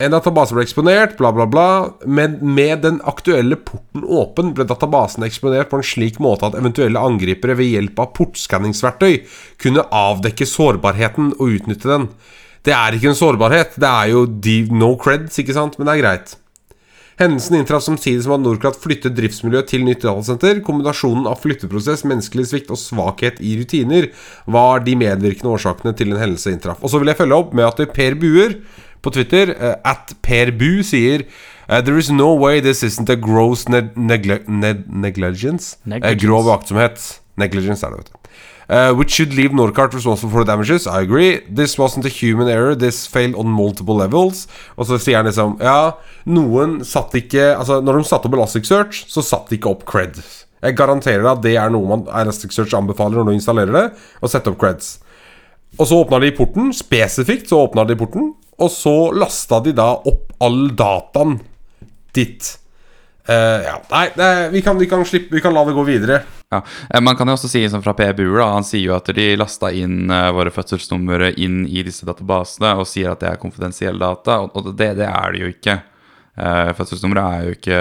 [0.00, 1.68] en database ble eksponert, bla, bla, bla.
[2.08, 7.02] Men med den aktuelle porten åpen ble databasen eksponert på en slik måte at eventuelle
[7.04, 9.20] angripere ved hjelp av portskanningsverktøy
[9.60, 12.08] kunne avdekke sårbarheten og utnytte den.
[12.64, 14.26] Det er ikke en sårbarhet, det er jo
[14.76, 15.78] no creds, ikke sant?
[15.78, 16.36] Men det er greit.
[17.20, 20.62] Hendelsen inntraff samtidig som at Norcrat flyttet driftsmiljøet til nytt datasenter.
[20.64, 24.08] Kombinasjonen av flytteprosess, menneskelig svikt og svakhet i rutiner
[24.48, 26.80] var de medvirkende årsakene til en hendelse inntraff.
[26.80, 28.56] Og så vil jeg følge opp med at Per Buer
[29.02, 31.24] på Twitter, eh, at Per Bu, sier
[31.68, 35.76] eh, There is no way this isn't a gross neg negle neg negligence.
[35.86, 36.26] Eh, Negligence.
[36.26, 37.20] grov aktsomhet.
[37.40, 38.16] Negligence er det, vet du.
[38.70, 40.86] Uh, which should leave Norcart responsible for the damages.
[40.86, 41.40] I agree.
[41.50, 42.76] This wasn't a human error.
[42.76, 44.44] This failed on multiple levels.
[44.78, 45.96] Og så sier han liksom Ja,
[46.30, 50.20] noen satt ikke Altså, når de satte opp Elasticsearch, så satt de ikke opp cred.
[50.62, 53.84] Jeg garanterer deg at det er noe man Elasticsearch anbefaler når du installerer det,
[54.22, 55.00] å sette opp creds.
[55.78, 59.92] Og så åpna de porten, spesifikt så åpna de porten, og så lasta de da
[59.98, 61.38] opp all dataen
[62.16, 62.56] ditt.
[63.28, 66.22] Uh, ja, nei, nei vi, kan, vi, kan slippe, vi kan la det gå videre.
[66.50, 69.10] Ja, eh, Man kan jo også si som fra PBU, da, han sier jo at
[69.14, 73.42] de lasta inn uh, våre fødselsnumre inn i disse databasene og sier at det er
[73.42, 75.76] konfidensielle data, og, og det, det er det jo ikke.
[76.40, 77.80] Uh, Fødselsnummeret er jo ikke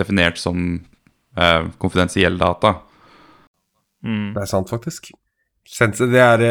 [0.00, 2.78] definert som uh, konfidensielle data.
[4.00, 5.10] Det er sant, faktisk.
[5.68, 6.42] Det er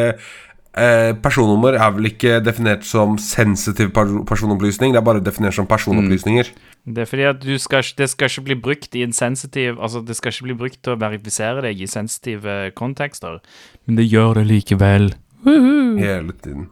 [0.77, 6.51] eh, Personnummer er vel ikke definert som sensitiv personopplysning, det er bare definert som personopplysninger.
[6.89, 9.99] Det er fordi at du skal, det skal ikke bli brukt i en sensitiv Altså,
[10.01, 13.39] det skal ikke bli brukt til å verifisere deg i sensitive kontekster,
[13.85, 15.13] men det gjør det likevel.
[15.45, 16.69] Hele tiden.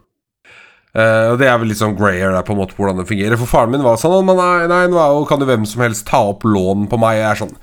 [0.97, 3.09] Eh, og det er vel litt sånn grayer der på en måte på hvordan det
[3.09, 3.37] fungerer.
[3.37, 6.07] For faren min var sånn men nei, nei, nå jo, kan jo hvem som helst
[6.09, 7.19] ta opp lån på meg.
[7.19, 7.55] Jeg er sånn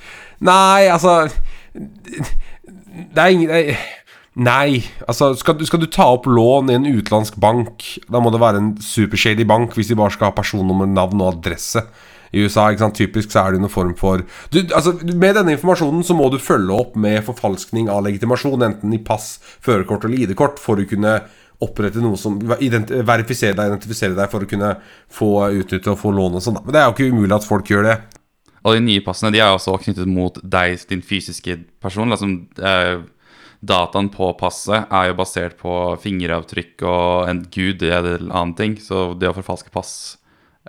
[0.44, 1.28] Nei, altså
[1.74, 3.78] Det er ingen det er-
[4.34, 8.40] Nei, altså skal, skal du ta opp lån i en utenlandsk bank, da må det
[8.42, 11.84] være en supershady bank hvis de bare skal ha personnummer, navn og adresse.
[12.34, 15.54] I USA, ikke sant, typisk så er det noen form for du, altså, Med denne
[15.54, 20.26] informasjonen så må du følge opp med forfalskning av legitimasjon, enten i pass, førerkort eller
[20.26, 21.14] ID-kort, for å kunne
[21.62, 24.74] opprette noe som Verifisere deg, identifisere deg for å kunne
[25.14, 26.58] få utnytte og få lån og sånn.
[26.64, 27.96] Men det er jo ikke umulig at folk gjør det.
[28.64, 32.10] Og de nye passene de er også knyttet mot deg, din fysiske person.
[32.10, 32.38] liksom...
[32.58, 32.96] eh,
[33.64, 35.72] dataen på passet er jo basert på
[36.02, 38.78] fingeravtrykk og en gud eller annen ting.
[38.80, 40.16] Så det å forfalske pass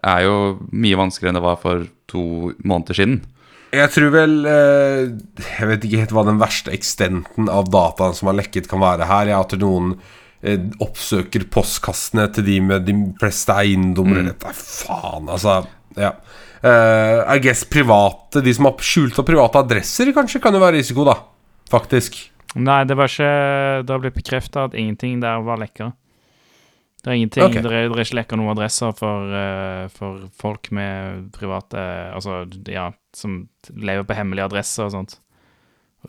[0.04, 0.36] er jo
[0.76, 2.26] mye vanskeligere enn det var for to
[2.64, 3.22] måneder siden.
[3.76, 5.02] Jeg tror vel eh,
[5.42, 9.08] Jeg vet ikke helt hva den verste ekstenten av dataen som har lekket, kan være
[9.10, 9.32] her.
[9.32, 9.96] Jeg at noen
[10.46, 14.24] eh, oppsøker postkassene til de med de fleste eiendommer.
[14.24, 14.32] mm.
[14.34, 15.60] Dette er faen, altså.
[16.00, 16.14] Ja.
[16.66, 20.80] Eh, I guess private De som har skjult av private adresser, kanskje, kan jo være
[20.80, 21.20] risiko, da.
[21.72, 22.22] Faktisk.
[22.56, 25.92] Nei, det var ikke Det har blitt bekrefta at ingenting der var lekka.
[27.04, 27.62] Det er ingenting okay.
[27.62, 31.84] det, er, det er ikke lekka noen adresser for, eh, for folk med private
[32.16, 35.20] Altså, ja, som lever på hemmelige adresser og sånt.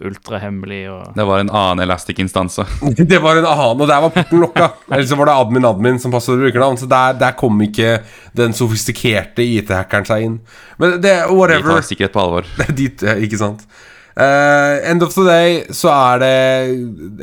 [0.01, 2.65] Ultrahemmelig og Det var en annen Elastic-instanse.
[3.13, 4.71] Det var en annen, og der var porten lukka.
[4.91, 6.81] Eller så var det admin-admin som passet brukernavn.
[6.81, 7.99] Så der, der kom ikke
[8.37, 10.39] den sofistikerte IT-hackeren seg inn.
[10.81, 11.77] Men det whatever.
[11.77, 12.49] De tar sikkerhet på alvor.
[12.81, 13.65] Dit, eh, ikke sant?
[14.17, 16.37] Eh, end of the day så er det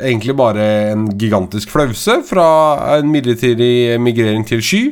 [0.06, 2.46] egentlig bare en gigantisk flause fra
[3.00, 4.84] en midlertidig migrering til sky.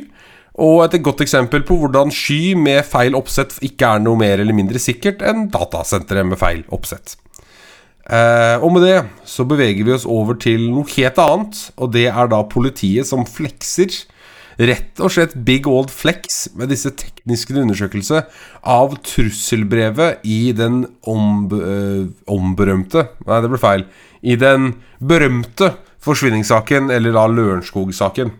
[0.59, 4.53] Og et godt eksempel på hvordan sky med feil oppsett ikke er noe mer eller
[4.53, 7.15] mindre sikkert enn datasenteret med feil oppsett.
[8.03, 12.09] Uh, og med det så beveger vi oss over til noe helt annet, og det
[12.11, 13.95] er da politiet som flekser.
[14.61, 18.27] Rett og slett big old flex med disse tekniske undersøkelser
[18.69, 23.87] av trusselbrevet i den omb øh, omberømte Nei, det ble feil.
[24.21, 28.31] I den berømte forsvinningssaken, eller da Lørenskog-saken.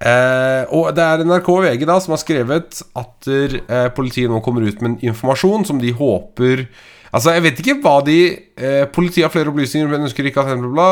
[0.00, 4.40] Eh, og det er NRK og VG da som har skrevet at eh, politiet nå
[4.44, 6.64] kommer ut med en informasjon som de håper
[7.10, 10.60] Altså, jeg vet ikke hva de eh, Politiet har flere opplysninger, men ønsker ikke at
[10.62, 10.90] bla, bla.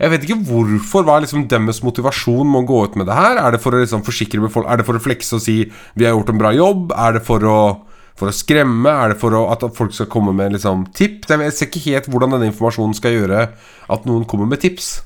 [0.00, 1.04] Jeg vet ikke hvorfor.
[1.04, 3.40] Hva er liksom deres motivasjon med å gå ut med det her?
[3.42, 4.72] Er det for å liksom forsikre befolkningen?
[4.72, 6.96] Er det for å flekse og si 'vi har gjort en bra jobb'?
[6.96, 7.60] Er det for å
[8.18, 8.90] for å skremme?
[8.90, 11.28] Er det for å, at folk skal komme med liksom tips?
[11.30, 13.44] Jeg ser ikke helt hvordan denne informasjonen skal gjøre
[13.88, 15.04] at noen kommer med tips.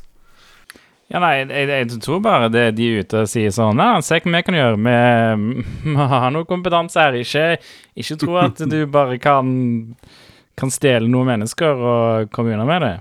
[1.12, 4.16] Ja, nei, jeg, jeg tror bare det de er ute og sier sånn Ja, se
[4.16, 4.78] hva vi kan gjøre.
[4.80, 4.96] Vi
[5.92, 7.18] vi har noe kompetanse her.
[7.20, 7.58] Ikke,
[7.98, 9.50] ikke tro at du bare kan
[10.58, 12.94] kan stjele noen mennesker og komme unna med det.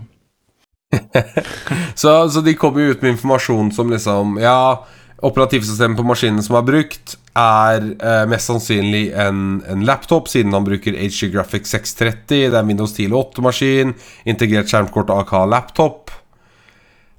[1.95, 4.83] Så, så de kommer jo ut med informasjon som liksom Ja,
[5.23, 10.65] operativsystemet på maskinen som er brukt, er eh, mest sannsynlig en, en laptop, siden han
[10.67, 12.49] bruker HG Graphics 630.
[12.49, 13.93] Det er en Windows 10 og 8-maskin.
[14.27, 16.11] Integrert skjermkort AK laptop.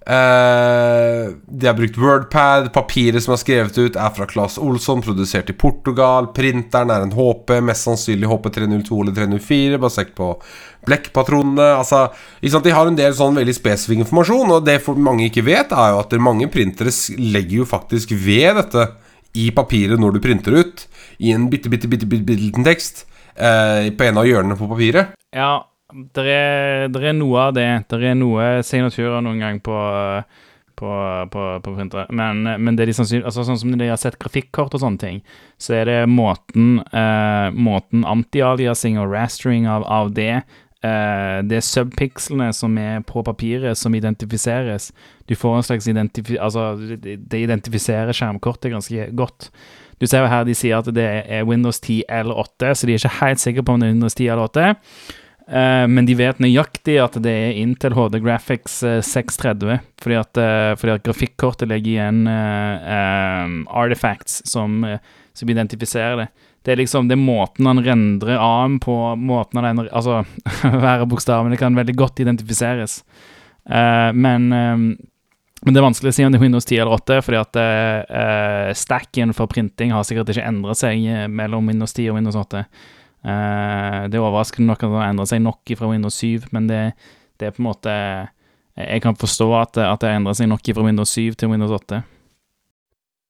[0.06, 2.72] Eh, de har brukt Wordpad.
[2.74, 6.30] Papiret som er skrevet ut, er fra Claes Olsson, produsert i Portugal.
[6.34, 10.32] Printeren er en HP, mest sannsynlig HP 302 eller 304, basert på
[10.88, 11.68] blekkpatronene.
[11.78, 12.08] Altså?
[12.42, 16.02] De har en del sånn veldig spesifikk informasjon, og det mange ikke vet, er jo
[16.02, 18.90] at mange printere legger jo faktisk ved dette
[19.38, 20.86] i papiret når du printer ut,
[21.22, 23.06] i en bitte, bitte, bitte, bitte, bitte liten tekst
[23.38, 25.14] uh, på en av hjørnene på papiret.
[25.32, 25.62] Ja,
[25.92, 27.68] det er, er noe av det.
[27.90, 29.76] Det er noe signaturer noen gang på
[30.83, 32.07] på, på, på printere.
[32.11, 35.20] Men, men det de sannsynlig, altså sånn som de har sett grafikkort og sånne ting,
[35.61, 41.68] så er det måten, eh, måten anti-aliasing og rastering av, av det eh, Det er
[41.68, 44.90] subpixelene som er på papiret, som identifiseres.
[45.31, 46.40] Du får en slags identifi...
[46.40, 49.52] Altså, det, de identifiserer skjermkortet ganske godt.
[50.02, 52.96] Du ser jo her de sier at det er Windows 10 eller 8, så de
[52.96, 54.72] er ikke helt sikre på om det er Windows 10 eller 8.
[55.48, 60.40] Eh, men de vet nøyaktig at det er Intel HD Graphics eh, 630, fordi at,
[60.40, 65.02] eh, fordi at grafikkortet legger igjen uh, eh, artifacts som, eh,
[65.35, 66.28] som identifiserer det.
[66.62, 70.20] Det er liksom det er måten han rendrer AM på, måten han endrer Altså,
[70.83, 73.00] hver av bokstavene kan veldig godt identifiseres.
[73.66, 74.92] Uh, men uh,
[75.62, 77.59] men det er vanskelig å si om det er Windows 10 eller 8, fordi at
[77.62, 82.18] eh, eh, stacken for printing har sikkert ikke endret seg eh, mellom Windows 10 og
[82.18, 82.64] Windows 8.
[83.22, 86.66] Eh, det er overraskende nok at det har endra seg nok fra Windows 7, men
[86.70, 86.80] det,
[87.38, 87.92] det er på en måte
[88.72, 91.74] Jeg kan forstå at, at det har endra seg nok fra Windows 7 til Windows
[91.76, 92.02] 8.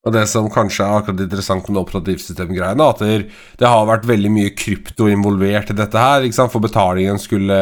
[0.02, 4.54] Og det som kanskje er akkurat interessant med operativsystemgreiene, at det, har vært veldig mye
[4.58, 6.26] krypto involvert i dette her.
[6.50, 7.58] For betalingen skulle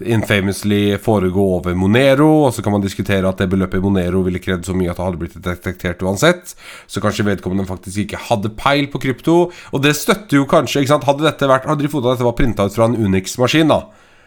[0.00, 4.40] infamously foregå over Monero, og så kan man diskutere at det beløpet i Monero ville
[4.40, 6.56] krevd så mye at det hadde blitt detektert uansett.
[6.88, 9.36] Så kanskje vedkommende faktisk ikke hadde peil på krypto.
[9.76, 11.08] Og det støtter jo kanskje ikke sant?
[11.08, 13.82] Hadde, dette vært, hadde de funnet at dette var printa ut fra en Unix-maskin, da,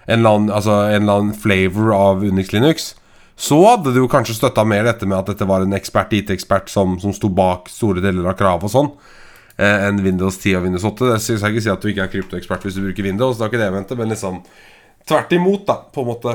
[0.06, 2.92] en eller, annen, altså en eller annen flavor av Unix Linux,
[3.40, 6.98] så hadde du kanskje støtta mer dette med at dette var en ekspert, IT-ekspert som,
[7.00, 8.90] som sto bak store deler av kravet og sånn,
[9.56, 11.14] eh, enn Windows 10 og Windows 8.
[11.14, 13.54] Det skal ikke si at du ikke er kryptoekspert hvis du bruker Windows, det er
[13.54, 14.42] ikke det jeg mente, men liksom
[15.08, 16.34] tvert imot, da, på en måte.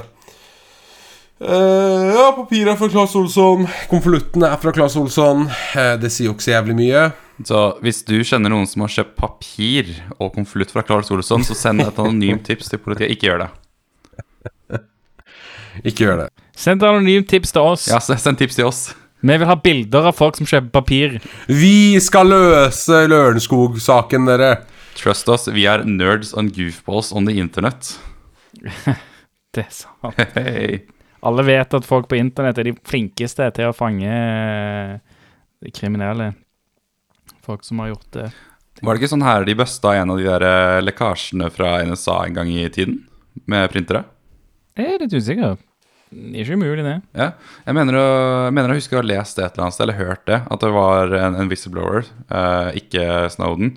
[1.45, 5.45] Eh, ja, papiret er fra Claes Olsson, konvoluttene er fra Claes Olsson.
[5.77, 7.03] Eh, det sier jo ikke så jævlig mye.
[7.45, 11.59] Så hvis du kjenner noen som har kjøpt papir og konvolutt fra Claes Olsson, så
[11.59, 13.13] send et anonymt tips til politiet.
[13.13, 13.51] Ikke gjør det.
[15.91, 16.31] Ikke gjør det.
[16.55, 17.89] Send anonymt tips til oss.
[17.91, 18.85] Ja, Send tips til oss.
[19.25, 21.17] Vi vil ha bilder av folk som kjøper papir.
[21.49, 24.51] Vi skal løse Lørenskog-saken, dere.
[24.99, 27.95] Trust us, vi er nerds and goofballs on the internet.
[29.55, 30.21] Det er sant.
[30.37, 30.83] Hey.
[31.25, 36.35] Alle vet at folk på internett er de flinkeste til å fange eh, kriminelle.
[37.47, 38.27] Folk som har gjort det.
[38.85, 42.19] Var det ikke sånn her de busta en av de der eh, lekkasjene fra NSA
[42.27, 43.01] en gang i tiden?
[43.49, 44.05] Med printere?
[44.77, 45.57] Jeg er litt usikker.
[46.15, 46.97] Ikke umulig, det.
[47.17, 47.33] Ja.
[47.67, 48.07] Jeg mener å,
[48.47, 50.41] jeg mener å huske å ha lest det et eller annet sted, eller hørt det,
[50.45, 53.73] at det var en, en whistleblower, uh, ikke Snowden,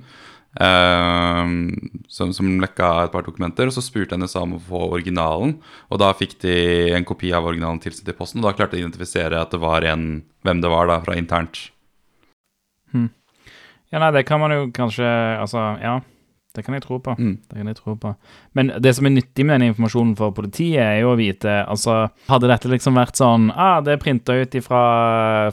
[0.62, 1.46] uh,
[2.12, 3.70] som, som lekka et par dokumenter.
[3.70, 5.58] Og så spurte NSA om å få originalen,
[5.90, 6.58] og da fikk de
[6.98, 8.44] en kopi av originalen tilsendt i posten.
[8.44, 11.18] Og da klarte de å identifisere at det var en, hvem det var da, fra
[11.20, 11.68] internt.
[13.92, 15.08] Ja, nei, det kan man jo kanskje
[15.40, 16.00] Altså, ja.
[16.58, 17.14] Det kan jeg tro på.
[17.20, 17.36] Mm.
[17.45, 18.12] Det kan jeg tro på.
[18.58, 22.08] Men det som er nyttig med den informasjonen for politiet, er jo å vite Altså,
[22.32, 24.82] hadde dette liksom vært sånn Ah, det er printa ut ifra,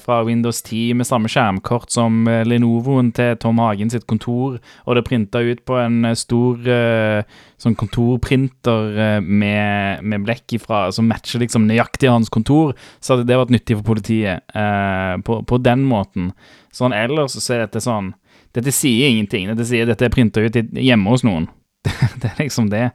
[0.00, 4.96] fra Windows 10 med samme skjermkort som eh, Lenovoen til Tom Hagen sitt kontor, og
[4.96, 10.86] det er printa ut på en eh, stor eh, sånn kontorprinter med, med blekk ifra
[10.92, 12.72] som matcher liksom nøyaktig hans kontor,
[13.04, 16.32] så hadde det vært nyttig for politiet eh, på, på den måten.
[16.74, 18.14] Sånn ellers så er dette sånn
[18.54, 19.48] dette sier ingenting.
[19.50, 21.48] Dette sier dette er printa ut hjemme hos noen.
[22.20, 22.86] Det, er liksom det.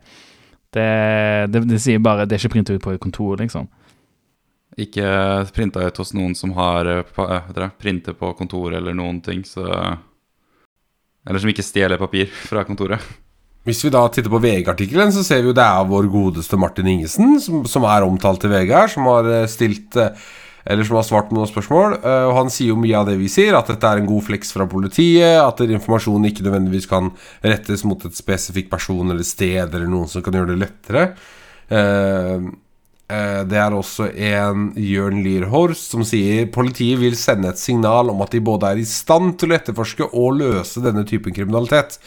[0.74, 0.86] Det,
[1.54, 1.60] det.
[1.70, 3.68] det sier bare det er ikke printa ut på et kontor, liksom.
[4.80, 5.06] Ikke
[5.54, 9.44] printa ut hos noen som har eh, eh, dere, printer på kontoret eller noen ting,
[9.46, 9.66] så
[11.28, 13.04] Eller som ikke stjeler papir fra kontoret.
[13.68, 16.88] Hvis vi da titter på VG-artikkelen, så ser vi jo det er vår godeste Martin
[16.88, 20.00] Ingesen, som, som er omtalt i VG her, som har eh, stilt
[20.66, 22.00] Eller som har svart med noen spørsmål.
[22.04, 24.24] eh, Og han sier jo mye av det vi sier, at dette er en god
[24.28, 27.12] fleks fra politiet, at informasjonen ikke nødvendigvis kan
[27.44, 31.06] rettes mot et spesifikk person eller sted, eller noen som kan gjøre det lettere.
[31.70, 32.50] Eh,
[33.10, 38.22] eh, Det er også en Jørn Lierhorst som sier politiet vil sende et signal om
[38.22, 42.00] at de både er i stand til å etterforske og løse denne typen kriminalitet.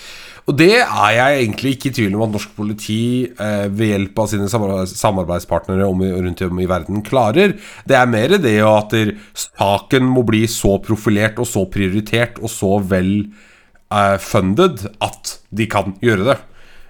[0.51, 4.23] Og det er jeg egentlig ikke i tvil om at norsk politi eh, ved hjelp
[4.25, 7.55] av sine samarbeidspartnere om, rundt om i verden klarer.
[7.87, 8.97] Det er mer det at
[9.39, 15.71] saken må bli så profilert og så prioritert og så vel eh, funded at de
[15.71, 16.41] kan gjøre det.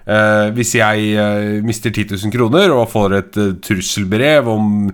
[0.03, 4.89] Eh, hvis jeg eh, mister 10 000 kroner og får et eh, trusselbrev om,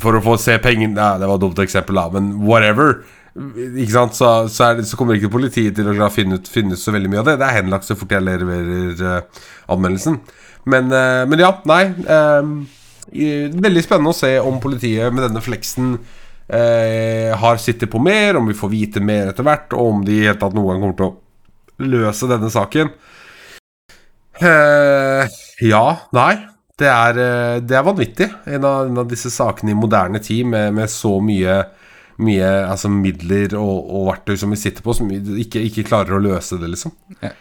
[0.00, 3.02] for å få se pengene det var et dumt eksempel, da, men whatever.
[3.36, 4.16] Ikke sant?
[4.16, 7.28] Så, så, det, så kommer ikke politiet til å finne finne så veldig mye av
[7.28, 7.38] det.
[7.40, 9.42] Det er henlagt så fort jeg leverer uh,
[9.74, 10.20] anmeldelsen.
[10.66, 11.82] Men, uh, men ja, nei.
[12.10, 15.98] eh, veldig spennende å se om politiet med denne fleksen
[16.46, 20.28] har sittet på mer, om vi får vite mer etter hvert, og om de i
[20.30, 22.92] tatt noen gang kommer til å løse denne saken.
[25.66, 25.80] Ja,
[26.14, 26.28] nei.
[26.78, 27.18] Det er,
[27.66, 28.30] det er vanvittig.
[28.46, 31.58] En av, en av disse sakene i moderne tid med, med så mye,
[32.22, 36.22] mye altså midler og, og verktøy som vi sitter på, som ikke, ikke klarer å
[36.22, 36.94] løse det, liksom.
[37.20, 37.32] Ja.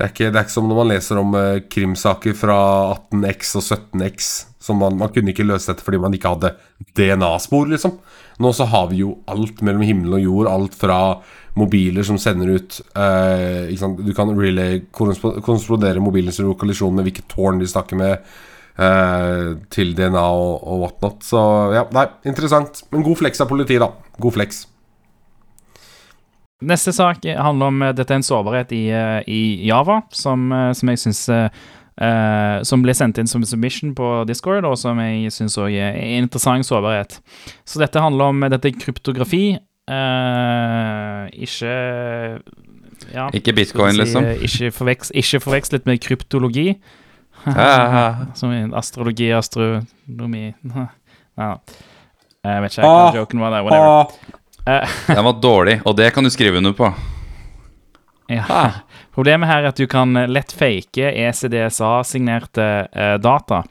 [0.00, 2.56] Det er, ikke, det er ikke som når man leser om uh, krimsaker fra
[2.94, 4.30] 18X og 17X.
[4.60, 6.54] Som man, man kunne ikke løse dette fordi man ikke hadde
[6.96, 7.98] DNA-spor, liksom.
[8.40, 10.50] Nå så har vi jo alt mellom himmel og jord.
[10.52, 11.00] Alt fra
[11.58, 13.96] mobiler som sender ut uh?
[14.00, 18.32] Du kan relay, korrespo- korrespondere mobilens lokalisjon med hvilket tårn de snakker med,
[18.76, 21.24] til DNA og, og whatnot.
[21.26, 21.40] Så
[21.74, 22.82] ja, nei, interessant.
[22.92, 23.90] Men god fleks av politiet, da.
[24.22, 24.62] God fleks.
[26.60, 30.72] Neste sak handler om eh, Dette er en sårbarhet i, eh, i Java, som, eh,
[30.76, 31.22] som jeg syns
[32.64, 36.24] Som ble sendt inn som submission på Discord, og som jeg syns òg er en
[36.24, 37.18] interessant sårbarhet.
[37.68, 39.58] Så dette handler om Dette kryptografi.
[39.90, 41.74] Uh, ikke
[43.10, 44.24] ja, Ikke bitcoin, si, liksom.
[44.24, 46.78] eh, Ikke, forveks, ikke forvekslet med kryptologi.
[47.46, 48.26] Ah.
[48.34, 50.50] Som i astrologi, astronomi
[51.38, 51.54] Ja.
[52.44, 53.14] Jeg vet ikke hva Ah.
[53.16, 53.62] joken var der.
[53.64, 54.28] Whatever.
[54.66, 54.86] Ah.
[55.14, 56.90] Den var dårlig, og det kan du skrive under på.
[58.30, 58.70] Ja.
[59.14, 63.62] Problemet her er at du kan lett fake ECDSA-signerte eh, data.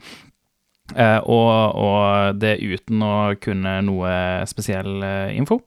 [0.96, 4.12] Eh, og, og det uten å kunne noe
[4.50, 5.60] spesiell eh, info.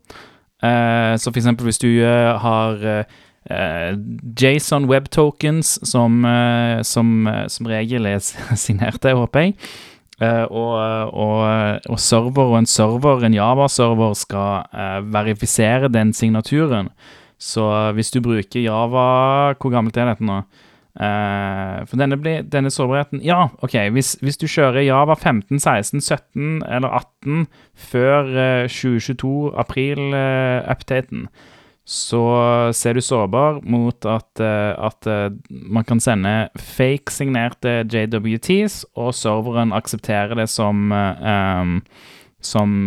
[0.63, 2.83] Eh, så for eksempel hvis du har
[4.39, 8.21] Jason Web Tokens, som, eh, som, eh, som regel er
[8.65, 9.55] signerte, håper jeg.
[10.21, 10.75] Eh, og,
[11.13, 16.91] og, og server og en server, en Java-server, skal eh, verifisere den signaturen.
[17.43, 17.65] Så
[17.97, 20.37] hvis du bruker Java Hvor gammelt er dette nå?
[20.93, 23.73] Eh, for denne, blir, denne sårbarheten Ja, OK.
[23.95, 31.27] Hvis, hvis du kjører Java 15, 16, 17 eller 18 før eh, 2022 april-updaten,
[31.85, 32.23] så
[32.71, 39.75] ser du sårbar mot at, eh, at eh, man kan sende fake-signerte JWTs, og serveren
[39.75, 41.81] aksepterer det som, um,
[42.39, 42.77] som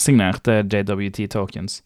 [0.00, 1.82] signerte JWT tokens.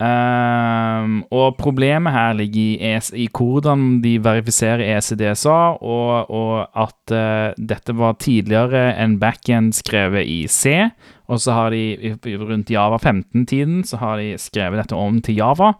[0.00, 6.80] Ehm, og problemet her ligger i, ES, i hvordan de verifiserer E ECDSA, og, og
[6.84, 10.88] at uh, dette var tidligere en backend skrevet i C,
[11.28, 15.72] og så har de rundt Java 15-tiden så har de skrevet dette om til Java,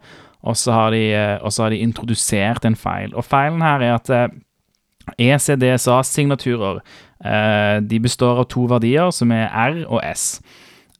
[0.43, 1.03] og så har de,
[1.41, 3.15] uh, har de introdusert en feil.
[3.15, 4.39] Og feilen her er at uh,
[5.19, 6.79] ECDSA-signaturer
[7.25, 10.39] eh, de består av to verdier, som er R og S.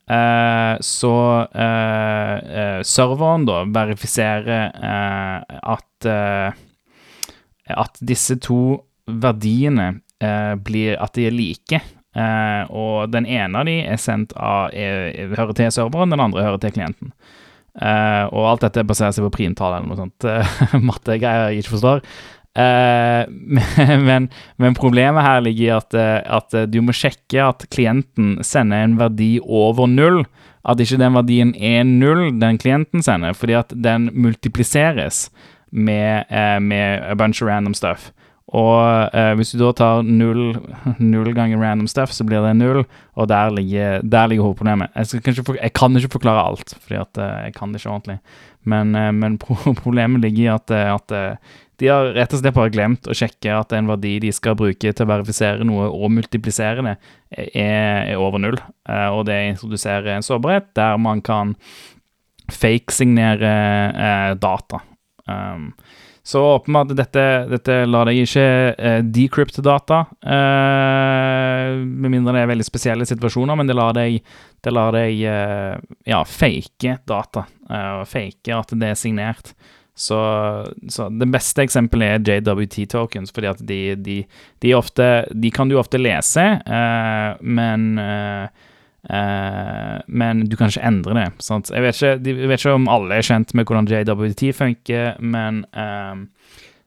[0.03, 1.15] Eh, så
[1.47, 6.09] uh, serveren da verifiserer uh, at
[7.73, 10.01] at disse to verdiene
[10.67, 11.79] blir at de er like.
[12.75, 16.59] Og den ene av de er sendt av er, hører til serveren, den andre hører
[16.59, 17.13] til klienten.
[17.79, 20.27] Og alt dette baserer seg på primtall eller noe sånt
[20.89, 22.03] mattegreier jeg ikke forstår.
[22.55, 23.29] Eh,
[24.09, 28.37] men, men problemet her ligger i at, eh, at eh, du må sjekke at klienten
[28.45, 30.23] sender en verdi over null.
[30.63, 35.25] At ikke den verdien er null, den klienten sender, fordi at den multipliseres
[35.73, 38.13] med, uh, med a bunch of random stuff.
[38.53, 40.53] Og uh, hvis du da tar null,
[41.13, 42.85] null ganger random stuff, så blir det null,
[43.19, 44.93] og der ligger, der ligger hovedproblemet.
[44.95, 48.17] Jeg, for, jeg kan ikke forklare alt, fordi at jeg kan det ikke ordentlig.
[48.63, 51.17] Men, men pro problemet ligger i at, at
[51.81, 54.93] de har rett og slett bare glemt å sjekke at en verdi de skal bruke
[54.93, 56.95] til å verifisere noe og multiplisere det,
[57.31, 57.49] er,
[58.13, 58.59] er over null.
[58.89, 61.55] Eh, og det introduserer en sårbarhet der man kan
[62.51, 63.53] fake-signere
[63.91, 64.83] eh, data.
[65.23, 65.71] Um,
[66.23, 72.51] så åpenbart dette, dette lar deg ikke eh, decrypte data, eh, med mindre det er
[72.53, 74.21] veldig spesielle situasjoner, men det lar deg,
[74.63, 75.75] det lar deg eh,
[76.07, 79.51] ja, fake data, eh, og fake at det er signert.
[79.95, 80.17] Så,
[80.89, 84.15] så det beste eksempelet er JWT tokens, fordi at de, de,
[84.65, 88.47] de, ofte, de kan du ofte lese, uh, men uh,
[89.13, 91.27] uh, men du kan ikke endre det.
[91.45, 95.61] Jeg, vet ikke, jeg vet ikke om alle er kjent med hvordan JWT funker, men
[95.77, 96.25] eh,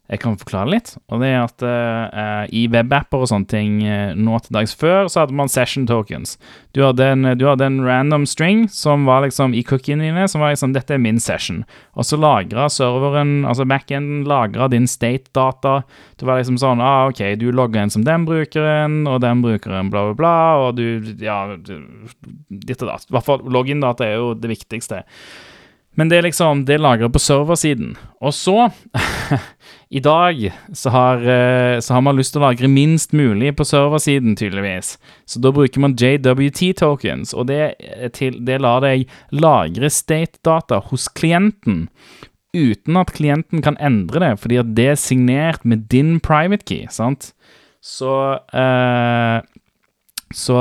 [0.07, 0.93] jeg kan forklare litt.
[1.11, 5.11] Og det er at uh, i webapper og sånne ting uh, nå til dags før,
[5.11, 6.37] så hadde man session tokens.
[6.77, 10.45] Du hadde en, du hadde en random string som var liksom i cookiene dine, som
[10.45, 11.65] var liksom 'dette er min session'.
[11.97, 15.83] Og så lagra serveren, altså backenden, lagra din state-data.
[16.21, 19.91] Det var liksom sånn ah, OK, du logger inn som den brukeren, og den brukeren,
[19.91, 20.37] bla, bla, bla,
[20.67, 20.87] og du
[21.17, 22.09] Ja, du-
[22.51, 23.07] ditt og datt.
[23.09, 25.03] I hvert fall login-data er jo det viktigste.
[25.97, 27.95] Men det er liksom, det er lagra på serversiden.
[28.21, 28.69] Og så,
[29.99, 30.43] i dag,
[30.77, 34.97] så har, eh, så har man lyst til å lagre minst mulig på serversiden, tydeligvis.
[35.25, 37.79] Så da bruker man JWT tokens, og det,
[38.19, 41.87] til, det lar deg lagre state-data hos klienten.
[42.57, 46.85] Uten at klienten kan endre det, fordi at det er signert med din private key,
[46.93, 47.33] sant?
[47.85, 48.13] Så
[48.53, 49.41] eh,
[50.35, 50.57] så,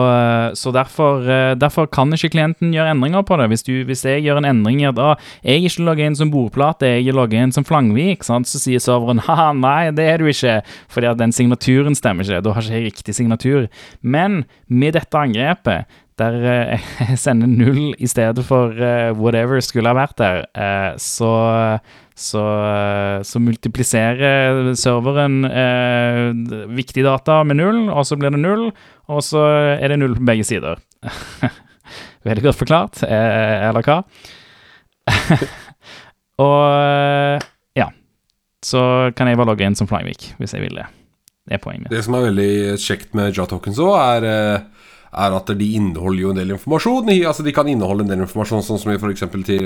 [0.54, 3.48] så derfor, eh, derfor kan ikke klienten gjøre endringer på det.
[3.50, 6.30] Hvis, du, hvis jeg gjør en endring i at ah, jeg ikke logger inn som
[6.34, 8.46] bordplate, jeg er logger inn som Flangvik, sant?
[8.46, 10.60] så sier serveren ha, nei, det er du ikke,
[10.94, 12.44] fordi at den signaturen stemmer ikke.
[12.46, 13.66] Da har ikke jeg riktig signatur.
[14.06, 15.90] Men med dette angrepet,
[16.22, 20.92] der eh, jeg sender null i stedet for eh, whatever skulle ha vært der, eh,
[21.02, 21.32] så
[22.16, 26.30] så, eh, så multipliserer serveren eh,
[26.72, 28.70] viktig data med null, og så blir det null,
[29.12, 29.44] og så
[29.76, 30.80] er det null på begge sider.
[32.26, 33.98] Veldig godt forklart, eh, eller hva?
[36.46, 37.44] og eh,
[37.84, 37.90] ja,
[38.64, 38.86] så
[39.18, 40.88] kan jeg bare logge inn som Flyvik, hvis jeg vil det.
[41.46, 41.92] Det er poenget.
[41.92, 42.52] Det som er veldig
[42.82, 44.75] kjekt med JAR-tokens òg, er, eh,
[45.16, 47.10] er at de inneholder jo en del informasjon.
[47.28, 49.24] Altså De kan inneholde en del informasjon, sånn som f.eks.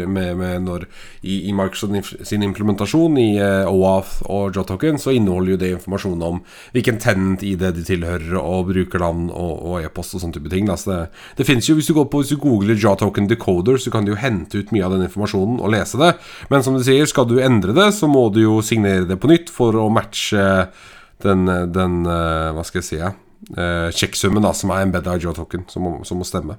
[0.07, 0.85] med, med når
[1.21, 6.25] i, i Microsoft sin implementasjon i eh, OAuth og JAR-token, så inneholder jo det informasjon
[6.25, 6.41] om
[6.75, 10.69] hvilken tenant-ID de tilhører, og brukerland og, og e-post og sånne type ting.
[10.69, 10.77] Da.
[10.79, 10.99] Det,
[11.39, 14.13] det finnes jo, Hvis du går på Hvis du googler JAR-token decoder, så kan du
[14.13, 16.13] jo hente ut mye av den informasjonen og lese det.
[16.51, 19.31] Men som du sier, skal du endre det, så må du jo signere det på
[19.31, 20.67] nytt for å matche
[21.23, 23.15] den, den eh, Hva skal jeg si ja?
[23.57, 26.57] Eh, Sjekksummen da som er embedda i Joe Token, som må, som må stemme.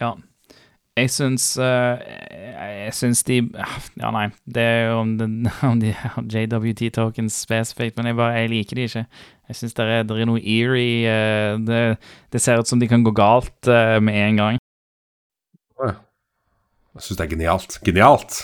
[0.00, 0.14] Ja.
[0.96, 1.98] Jeg syns eh,
[2.86, 5.34] Jeg syns de Ja, nei, det er jo om, den,
[5.68, 9.02] om de JWT tokens spesifikt, men jeg bare Jeg liker de ikke.
[9.50, 11.82] Jeg syns det, er- det er noe eerie eh, det,
[12.32, 14.62] det ser ut som de kan gå galt eh, med en gang.
[16.96, 17.76] Jeg syns det er genialt.
[17.84, 18.38] Genialt!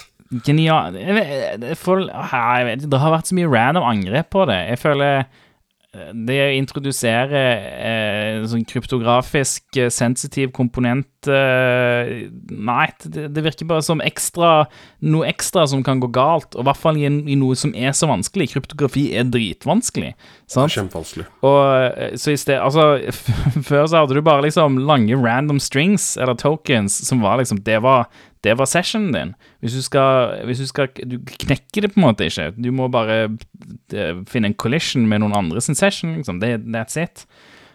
[0.46, 4.44] Genial jeg vet, for, ah, jeg vet, Det har vært så mye random angrep på
[4.48, 4.58] det.
[4.70, 5.24] Jeg føler
[5.92, 14.00] det introduserer eh, sånn kryptografisk eh, sensitiv komponent eh, Nei, det, det virker bare som
[14.00, 14.70] ekstra
[15.04, 16.56] noe ekstra som kan gå galt.
[16.56, 18.48] Og i hvert fall i, i noe som er så vanskelig.
[18.54, 20.14] Kryptografi er dritvanskelig.
[20.48, 20.72] Sant?
[20.72, 21.28] Kjempevanskelig.
[21.44, 21.60] Og
[21.92, 23.12] eh, så i sted Altså,
[23.68, 27.82] før så hadde du bare liksom lange random strings, eller tokens, som var liksom Det
[27.84, 28.08] var,
[28.42, 29.34] det var sessionen din.
[29.62, 32.50] Hvis du skal Hvis du skal Du knekker det på en måte ikke.
[32.58, 33.24] Du må bare
[33.94, 36.40] eh, finne en collision med noen andre sin session, liksom.
[36.42, 37.26] Det, that's it.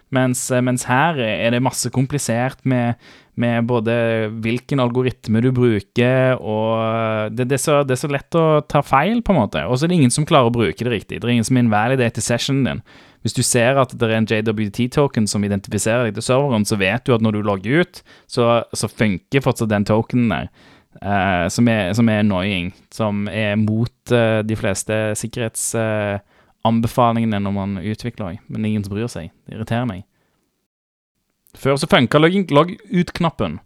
[0.09, 2.95] Mens, eh, mens her er det masse komplisert med,
[3.36, 8.39] med både hvilken algoritme du bruker, og det, det, er så, det er så lett
[8.39, 9.65] å ta feil, på en måte.
[9.68, 11.20] Og så er det ingen som klarer å bruke det riktig.
[11.20, 12.84] Det er ingen som invalidater sessionen din.
[13.28, 17.03] Hvis du ser at det er en JWT-token som identifiserer deg til serveren, så vet
[17.03, 20.47] du at når du logger ut, så, så funker fortsatt den tokenen der.
[20.97, 22.73] Uh, som, er, som er annoying.
[22.95, 29.11] Som er mot uh, de fleste sikkerhetsanbefalingene når man utvikler òg, men ingen som bryr
[29.11, 29.28] seg.
[29.43, 30.07] Det irriterer meg.
[31.57, 33.59] Før så funka logg ut-knappen.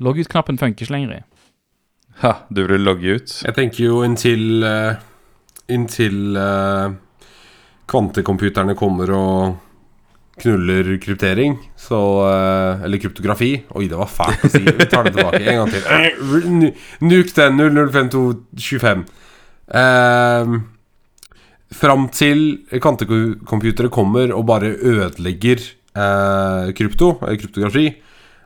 [0.00, 1.22] Logg ut-knappen funker ikke lenger.
[2.22, 3.32] Ha, du vil logge ut?
[3.42, 4.94] Jeg tenker jo inntil eh,
[5.74, 6.92] Inntil eh,
[7.90, 9.56] kvantecomputerne kommer og
[10.40, 13.52] knuller kryptering, så eh, Eller kryptografi.
[13.78, 14.64] Oi, det var fælt å si.
[14.66, 15.84] Vi tar det tilbake en gang til.
[15.86, 16.72] Eh, nu-
[17.06, 19.04] Nuk den 005225.
[19.74, 20.54] Eh,
[21.74, 22.42] fram til
[22.82, 25.62] kvantekomputere kommer og bare ødelegger
[25.94, 27.86] eh, krypto, eh, kryptografi.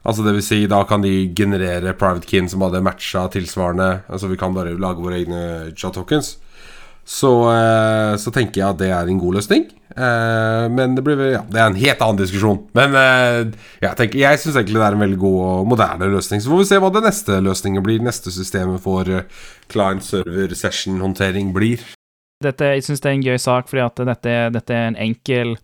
[0.09, 4.03] Altså det vil si, da kan de generere private kin som hadde matcha tilsvarende.
[4.09, 6.37] Altså vi kan bare lage våre egne chat tokens.
[7.09, 9.63] Så, eh, så tenker jeg at det er en god løsning.
[9.97, 12.61] Eh, men det blir ja, det er en helt annen diskusjon.
[12.77, 13.39] Men eh,
[13.81, 16.45] jeg, tenker, jeg syns egentlig det er en veldig god og moderne løsning.
[16.45, 18.05] Så får vi se hva det neste løsningen blir.
[18.05, 19.09] Neste systemet for
[19.73, 21.87] client server session-håndtering blir.
[22.45, 25.57] Dette, jeg syns det er en gøy sak, fordi at dette, dette er en enkel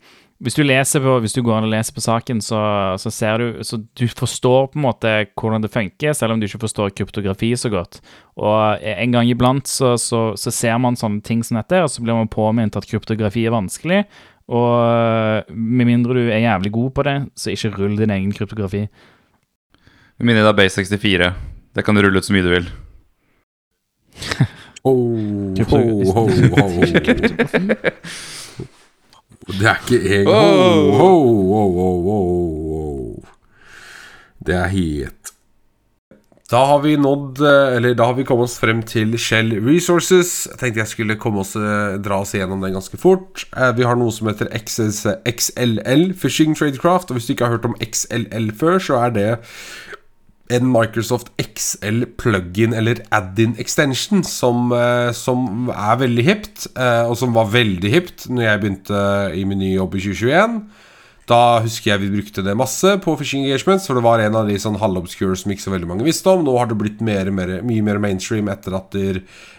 [0.43, 2.59] hvis du, leser på, hvis du går inn og leser på saken, så,
[2.99, 6.49] så ser du Så du forstår på en måte hvordan det funker, selv om du
[6.49, 8.01] ikke forstår kryptografi så godt.
[8.35, 12.03] Og en gang iblant så, så, så ser man sånne ting som dette, og så
[12.03, 14.03] blir man påminnet at kryptografi er vanskelig.
[14.51, 18.85] Og med mindre du er jævlig god på det, så ikke rull din egen kryptografi.
[20.19, 21.33] Med mindre det er Base 64.
[21.75, 22.71] Det kan du rulle ut så mye du vil.
[24.85, 25.17] Oh,
[25.57, 25.79] ho,
[26.13, 26.67] ho, ho.
[29.45, 31.01] Det er ikke jeg oh.
[31.05, 33.25] Oh, oh.
[34.45, 35.33] Det er het
[36.53, 40.33] Da har vi nådd eh, Eller da har vi kommet oss frem til Shell Resources.
[40.51, 43.47] Jeg tenkte jeg skulle komme oss, eh, dra oss igjennom den ganske fort.
[43.57, 47.11] Eh, Vi har noe som heter XLL, Fishing Tradecraft.
[47.11, 49.31] Og hvis du ikke har hørt om XLL før, så er det
[50.53, 57.17] en Microsoft XL plug-in eller add-in extension som, eh, som er veldig hipt, eh, og
[57.17, 60.59] som var veldig hipt når jeg begynte i min nye jobb i 2021.
[61.25, 64.49] Da husker jeg vi brukte det masse på Fishing Engagements, for det var en av
[64.49, 66.43] de sånn halvobscure som ikke så veldig mange visste om.
[66.45, 68.97] Nå har det blitt mer, mer, mye mer mainstream etter at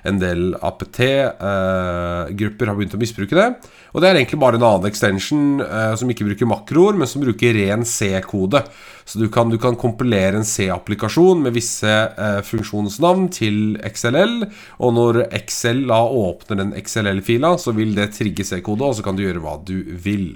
[0.06, 3.48] en del APT-grupper har begynt å misbruke det.
[3.96, 7.26] Og det er egentlig bare en annen extension eh, som ikke bruker makroer, men som
[7.26, 8.62] bruker ren C-kode.
[9.08, 14.44] Så du kan, du kan kompilere en C-applikasjon med visse eh, funksjonsnavn til XLL,
[14.86, 19.18] og når XL da åpner den XLL-fila, så vil det trigge C-kode, og så kan
[19.18, 20.36] du gjøre hva du vil.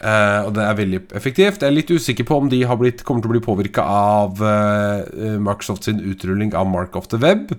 [0.00, 1.60] Eh, og det er veldig effektivt.
[1.60, 5.36] Jeg er litt usikker på om de blitt, kommer til å bli påvirka av uh,
[5.36, 7.52] Microsoft sin utrulling av Mark of the Web.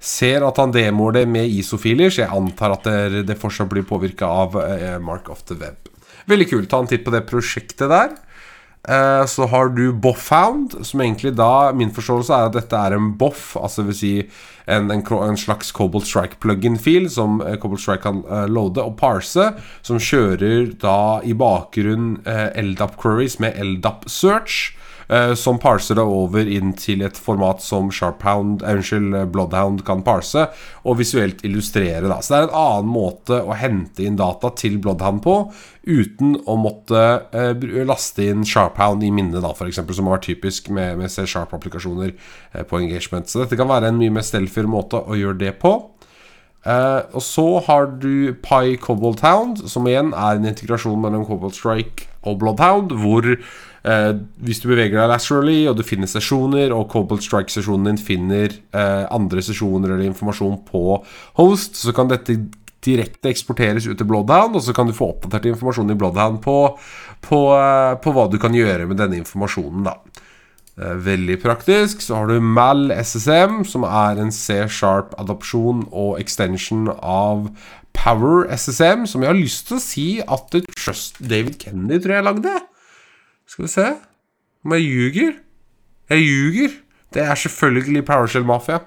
[0.00, 3.84] Ser at han demoer det med ISO-filer, så jeg antar at det, det fortsatt blir
[3.88, 5.92] påvirka av uh, Mark of the Web.
[6.26, 6.70] Veldig kult.
[6.72, 8.16] Ta en titt på det prosjektet der.
[8.88, 13.10] Eh, så har du Boffhound, som egentlig da Min forståelse er at dette er en
[13.18, 14.12] Boff, altså vil si
[14.70, 18.96] en, en, en slags Cobalt Strike plug-in-fil som eh, Cobalt Strike kan uh, loade og
[19.00, 19.48] parse,
[19.82, 24.76] som kjører da i bakgrunn uh, LDAP queries med LDAP search.
[25.08, 29.84] Eh, som parser det over inn til et format som Sharphound, eh, unnskyld, eh, Bloodhound
[29.86, 30.48] kan parse,
[30.84, 32.08] og visuelt illustrere.
[32.08, 32.20] Da.
[32.20, 35.38] Så det er en annen måte å hente inn data til Bloodhound på,
[35.86, 37.02] uten å måtte
[37.86, 42.16] laste inn Sharphound i minnet, da, eksempel, som har vært typisk med, med C-sharp-applikasjoner
[42.66, 43.28] på engagement.
[43.30, 45.76] Så dette kan være en mye mer stealthier måte å gjøre det på.
[46.66, 51.54] Uh, og så har du Pi Cobalt Hound, som igjen er en integrasjon mellom Cobalt
[51.54, 53.28] Strike og Bloodhound, hvor
[53.86, 54.12] eh,
[54.44, 59.06] hvis du beveger deg laterally, og du finner sesjoner, og Cobalt Strike-sesjonen din finner eh,
[59.14, 61.00] andre sesjoner eller informasjon på
[61.40, 62.38] host, så kan dette
[62.86, 66.58] direkte eksporteres ut til Bloodhound, og så kan du få oppdatert informasjon i Bloodhound på,
[67.26, 69.96] på, eh, på hva du kan gjøre med denne informasjonen, da.
[70.76, 72.04] Eh, Veldig praktisk.
[72.04, 77.48] Så har du MAL SSM, som er en C-sharp-adopsjon og extension av
[77.96, 82.28] Power SSM, som jeg har lyst til å si at Trust David Kennedy, tror jeg
[82.28, 82.56] lagde.
[83.46, 83.86] Skal vi se
[84.64, 85.32] Om jeg ljuger?
[86.10, 86.74] Jeg ljuger.
[87.14, 88.80] Det er selvfølgelig PowerShell Mafia.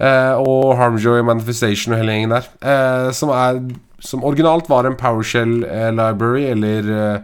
[0.00, 2.50] Eh, og Harmjoy Manifestation og hele gjengen der.
[2.62, 3.60] Eh, som er
[4.00, 7.20] Som originalt var en PowerShell eh, library, eller eh,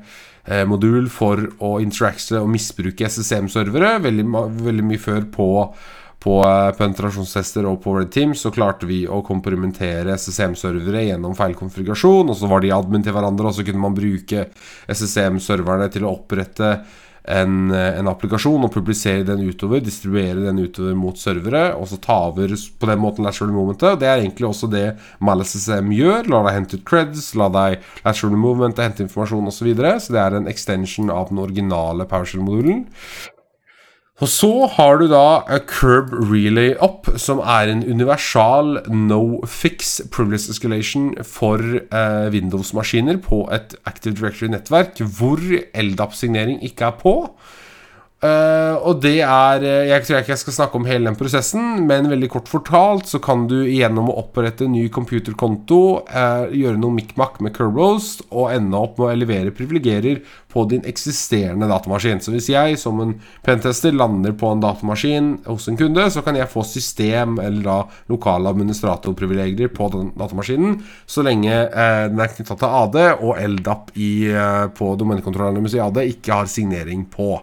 [0.47, 3.95] eh, modul for å interacte og misbruke SSM-servere.
[4.05, 4.27] Veldig,
[4.61, 5.47] veldig mye før på
[6.27, 12.33] på eh, penetrasjonstester og på Red Team så klarte vi å komprimentere SSM-servere gjennom feilkonfigurasjon,
[12.33, 14.49] og så var de admin til hverandre, og så kunne man bruke
[14.91, 16.73] SSM-serverne til å opprette
[17.27, 22.01] en, eh, en applikasjon og publisere den utover, distribuere den utover mot servere, og så
[22.03, 24.01] ta over på den måten lateral momentet.
[24.03, 24.87] Det er egentlig også det
[25.23, 26.31] MalSSM gjør.
[26.33, 29.57] La deg hente ut creds, la deg lateral movementet hente informasjon osv.
[29.57, 29.95] Så, videre.
[30.03, 32.85] så det er en extension av den originale PowerShell-modulen.
[34.17, 39.99] Og så har du da A Curb Relay Up, som er en universal no fix
[40.09, 45.43] privilege escalation for eh, Windows-maskiner på et Active Directory-nettverk hvor
[45.77, 47.15] LDAP-signering ikke er på.
[48.25, 51.83] Eh, og det er eh, Jeg tror ikke jeg skal snakke om hele den prosessen,
[51.85, 56.81] men veldig kort fortalt så kan du gjennom å opprette en ny computerkonto eh, gjøre
[56.81, 60.23] noe mikmak med Curroast og ende opp med å elevere privilegier
[60.57, 62.23] på din eksisterende datamaskin.
[62.25, 63.11] Så hvis jeg som en
[63.45, 67.75] pentester lander på en datamaskin hos en kunde, så kan jeg få system eller da
[68.09, 73.93] lokale administratorprivilegier på den datamaskinen, så lenge eh, den er knytta til AD og LDAP
[74.01, 77.35] i, eh, på domenekontrolleren i AD ikke har signering på.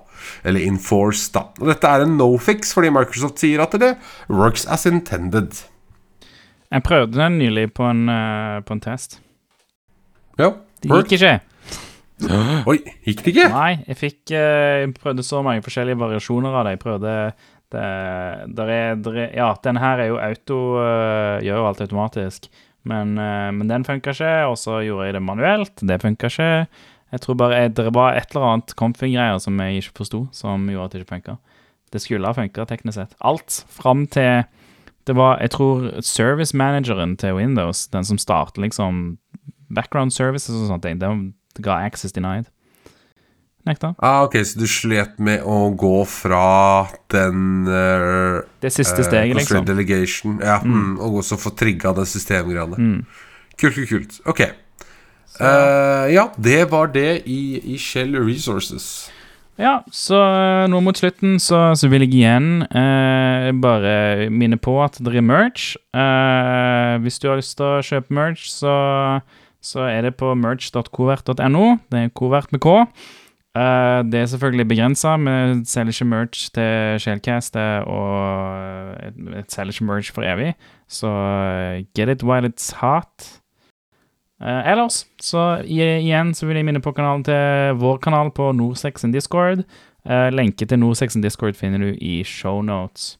[0.41, 1.45] Eller enforced, da.
[1.61, 3.93] Og dette er en no-fix, fordi Microsoft sier at det
[4.25, 5.67] works as intended.
[6.73, 9.19] Jeg prøvde den nylig på en, eh, på en test.
[10.41, 10.55] Ja.
[10.81, 11.39] Det gikk ikke.
[12.69, 13.47] Oi, gikk det ikke?
[13.53, 16.75] Nei, jeg fikk eh, Jeg prøvde så mange forskjellige variasjoner av det.
[16.75, 17.15] Jeg prøvde
[17.73, 17.87] det,
[18.59, 22.49] der er, der er, Ja, den her er jo auto eh, Gjør jo alt automatisk.
[22.89, 25.75] Men, eh, men den funka ikke, og så gjorde jeg det manuelt.
[25.79, 26.49] Det funka ikke.
[27.13, 30.85] Jeg tror bare det var et eller annet config-greier som jeg ikke forsto, som gjorde
[30.85, 31.37] at det ikke funka.
[31.93, 33.15] Det skulle ha funka teknisk sett.
[33.21, 34.43] Alt fram til
[35.03, 39.17] Det var, jeg tror, service manageren til Windows, den som starter liksom
[39.67, 42.49] background services og sånne ting, den ga access denied.
[43.63, 43.93] Nekta.
[44.03, 49.63] Ah, ok, Så du slet med å gå fra den uh, Det siste steget, liksom.
[49.65, 50.97] Delegation, ja, mm.
[50.99, 52.75] og også få trigga det systemgreiene.
[52.75, 52.99] Mm.
[53.55, 54.19] Kult, kult, kult.
[54.27, 54.43] Ok.
[55.39, 59.07] Uh, ja, det var det i, i Shell Resources.
[59.61, 64.79] Ja, så eh, nå mot slutten så, så vil jeg igjen eh, bare minne på
[64.81, 65.75] at det er merch.
[65.93, 68.73] Eh, hvis du har lyst til å kjøpe merch, så,
[69.63, 71.65] så er det på merch.covert.no.
[71.91, 72.83] Det er Covert med K.
[73.53, 75.15] Uh, det er selvfølgelig begrensa.
[75.21, 80.55] Vi selger ikke merch til Shellcast eh, og eh, selger ikke merch for evig.
[80.89, 83.39] Så uh, get it while it's hot.
[84.43, 89.61] Ellers, så igjen så vil jeg minne på kanalen til vår kanal på Norsex Discord.
[90.35, 93.13] Lenke til Norsex Discord finner du i shownotes.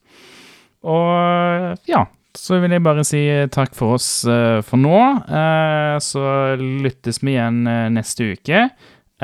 [0.83, 2.01] Og ja,
[2.37, 3.21] så vil jeg bare si
[3.53, 4.99] takk for oss eh, for nå.
[5.23, 6.23] Eh, så
[6.59, 8.67] lyttes vi igjen eh, neste uke.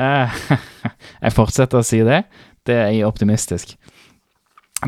[0.00, 2.22] Jeg fortsetter å si det.
[2.64, 3.74] Det er jeg optimistisk.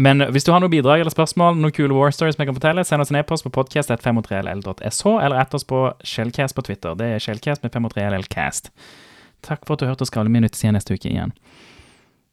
[0.00, 2.84] Men hvis du har noen bidrag eller spørsmål, noen kule war stories vi kan fortelle,
[2.88, 6.96] send oss en e-post på podcast.503ll.sh, eller ett oss på Shellcast på Twitter.
[6.96, 8.72] Det er Shellcast med 503llcast.
[9.44, 11.34] Takk for at du hørte oss alle minutter siden neste uke igjen.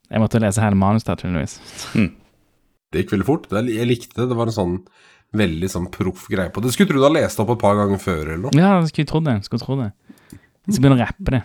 [0.08, 1.60] Jeg måtte lese hele manuset, tydeligvis.
[2.90, 3.52] Det gikk veldig fort.
[3.52, 4.30] Jeg likte det.
[4.32, 4.78] Det var en sånn
[5.38, 6.72] veldig sånn proff greie på det.
[6.74, 8.56] Skulle tro du hadde lest opp et par ganger før eller noe.
[8.58, 9.38] Ja, skulle tro det.
[9.46, 9.92] Skulle tro det.
[10.34, 11.44] Jeg skal begynne å rappe det.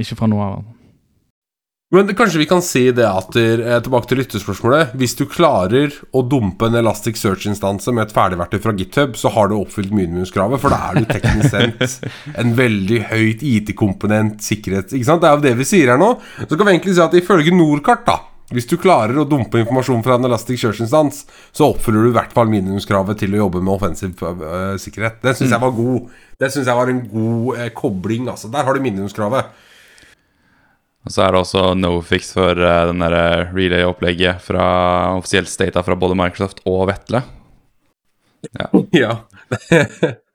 [0.00, 0.60] Ikke fra nå av.
[0.62, 0.76] det
[1.92, 4.92] Men det- kanskje vi kan si det at eh, Tilbake til lyttespørsmålet.
[4.94, 9.48] Hvis du klarer å dumpe en Elastic Search-instanse med et ferdigverktøy fra GitHub, så har
[9.48, 14.92] du oppfylt minimumskravet, for da er du teknisk sett en veldig høyt IT-komponent sikkerhet.
[14.94, 15.20] Ikke sant?
[15.20, 16.12] Det er jo det vi sier her nå.
[16.46, 18.20] Så kan vi egentlig si at ifølge Norkart, da
[18.50, 21.22] hvis du klarer å dumpe informasjon fra en Elastic Search-instans,
[21.54, 25.20] så oppfyller du i hvert fall minimumskravet til å jobbe med offensiv uh, sikkerhet.
[25.22, 26.08] Det syns jeg var god.
[26.40, 28.26] Det synes jeg var en god uh, kobling.
[28.32, 28.50] Altså.
[28.50, 29.52] Der har du minimumskravet.
[31.06, 34.64] Og så er det også no-fix for uh, den eh, relay-opplegget fra
[35.14, 37.22] offisielt data fra både Microsoft og Vetle.
[38.96, 39.14] Ja.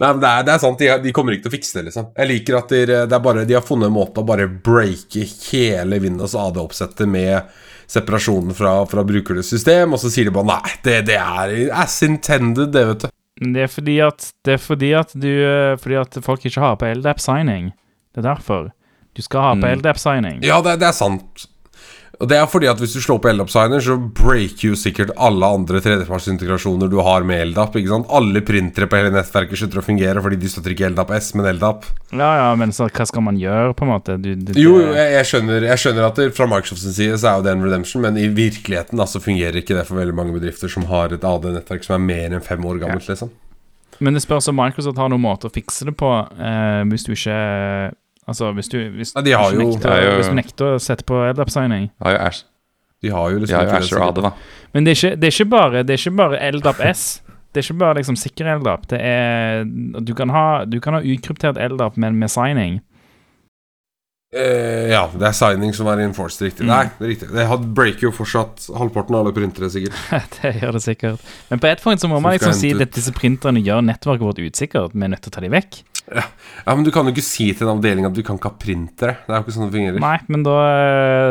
[0.00, 1.82] Nei, men det er, det er sant, de, de kommer ikke til å fikse det,
[1.90, 2.06] liksom.
[2.16, 5.26] Jeg liker at de, det er bare, de har funnet en måte å bare breake
[5.50, 7.50] hele Windows AD-oppsettet med
[7.90, 11.98] separasjonen fra, fra brukernes system, og så sier de bare nei, det, det er as
[12.06, 13.08] intended, det, vet du.
[13.40, 16.74] Det er fordi at, det er fordi at du eh, Fordi at folk ikke har
[16.76, 17.70] på LDAP-signing.
[18.12, 18.66] Det er derfor.
[19.16, 19.78] Du skal ha på Mm.
[19.80, 20.42] LDAP-signing.
[20.44, 21.46] Ja, det, det er sant.
[22.20, 25.48] Og det er fordi at hvis du slår på LDAP-signer, så breaker jo sikkert alle
[25.56, 27.78] andre tredjepartsintegrasjoner du har med LDAP.
[27.80, 28.10] ikke sant?
[28.12, 31.48] Alle printere på hele nettverket slutter å fungere fordi de støtter ikke LDAP S, men
[31.56, 31.86] LDAP.
[32.12, 34.18] Ja, ja, men så hva skal man gjøre, på en måte?
[34.20, 37.40] Du, du, Jo, jeg, jeg, skjønner, jeg skjønner at det, fra Microsofts side så er
[37.40, 40.68] jo det en redemption, men i virkeligheten altså, fungerer ikke det for veldig mange bedrifter
[40.68, 43.08] som har et AD-nettverk som er mer enn fem år gammelt.
[43.08, 43.32] liksom.
[44.04, 47.14] Men det spørs om Microsoft har noen måte å fikse det på eh, hvis du
[47.16, 47.40] ikke
[48.30, 50.36] Altså, hvis du, hvis, Ja, de har hvis du jo- nekter, er jo- hvis du
[50.38, 51.88] nekter å sette på LDAP-signing.
[51.98, 52.44] De har jo Ash,
[53.02, 54.02] De har jo liksom har jo det Asher.
[54.06, 54.30] AD, da.
[54.74, 57.02] Men det er ikke, det er ikke bare Det er ikke bare LDAP S.
[57.52, 58.86] Det er ikke bare liksom sikker LDAP.
[58.92, 59.64] Det er
[60.04, 62.80] Du kan ha, du kan ha ukryptert LDAP, men med signing.
[64.30, 66.62] Eh, ja, det er signing som er enforced, riktig.
[66.62, 66.70] Mm.
[66.70, 67.30] Nei, det er riktig.
[67.34, 69.96] Det breaker jo fortsatt halvparten av alle printere, sikkert.
[70.36, 71.24] det gjør det sikkert.
[71.50, 74.22] Men på et punkt så må Så man liksom si at disse printerne gjør nettverket
[74.28, 74.94] vårt usikkert.
[74.94, 75.80] Vi er nødt til å ta dem vekk.
[76.10, 78.58] Ja, Men du kan jo ikke si til en avdeling at du kan ikke ha
[78.60, 79.16] printere.
[79.26, 80.02] Det er jo ikke sånn det fungerer.
[80.02, 80.56] Nei, men da,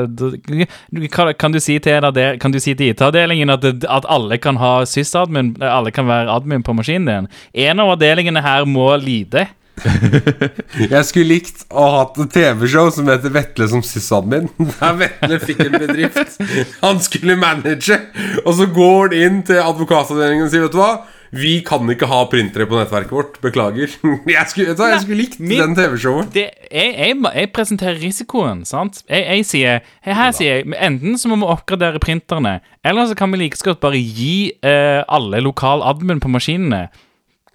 [0.08, 4.60] da kan, du si til, en kan du si til IT-avdelingen at, at alle kan
[4.62, 7.32] ha sysadmin, alle kan være admin på maskinen din?
[7.68, 9.50] En av avdelingene her må lide.
[10.94, 14.50] Jeg skulle likt å ha hatt et TV-show som heter Vetle som sysadmin.
[14.80, 16.40] Der Vetle fikk en bedrift
[16.82, 18.00] han skulle manage,
[18.46, 20.92] og så går han inn til advokatavdelingen og sier Vet du hva,
[21.32, 23.40] vi kan ikke ha printere på nettverket vårt.
[23.44, 23.92] Beklager.
[24.30, 26.34] Jeg skulle, jeg skulle likt Min- den TV-showet.
[26.36, 29.04] Jeg, jeg, jeg presenterer risikoen, sant?
[29.10, 33.32] Jeg, jeg sier her, sier jeg enten så må vi oppgradere printerne, eller så kan
[33.34, 36.88] vi like godt bare gi uh, alle lokal admin på maskinene.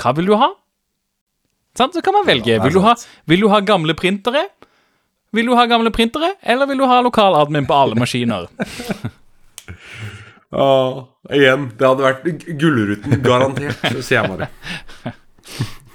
[0.01, 0.51] Hva vil du ha?
[1.79, 1.95] Sant?
[1.95, 2.61] Så kan man velge.
[2.63, 2.95] Vil, du ha,
[3.31, 4.47] vil du ha gamle printere?
[5.35, 8.47] Vil du ha gamle printere, eller vil du ha lokal admin på alle maskiner?
[10.55, 10.99] Åh,
[11.35, 14.47] igjen, det hadde vært gu- Gullruten, garantert, sier jeg bare.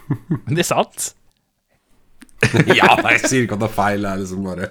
[0.47, 1.13] Men Det er sant.
[2.71, 4.01] Ja, jeg sier ikke at det er feil.
[4.05, 4.67] Det er liksom bare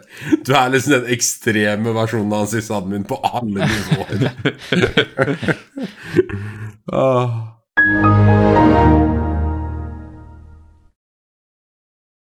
[0.47, 4.19] Du er liksom den ekstreme versjonen av sysadmin på alle nivåer.
[6.93, 7.29] Åh.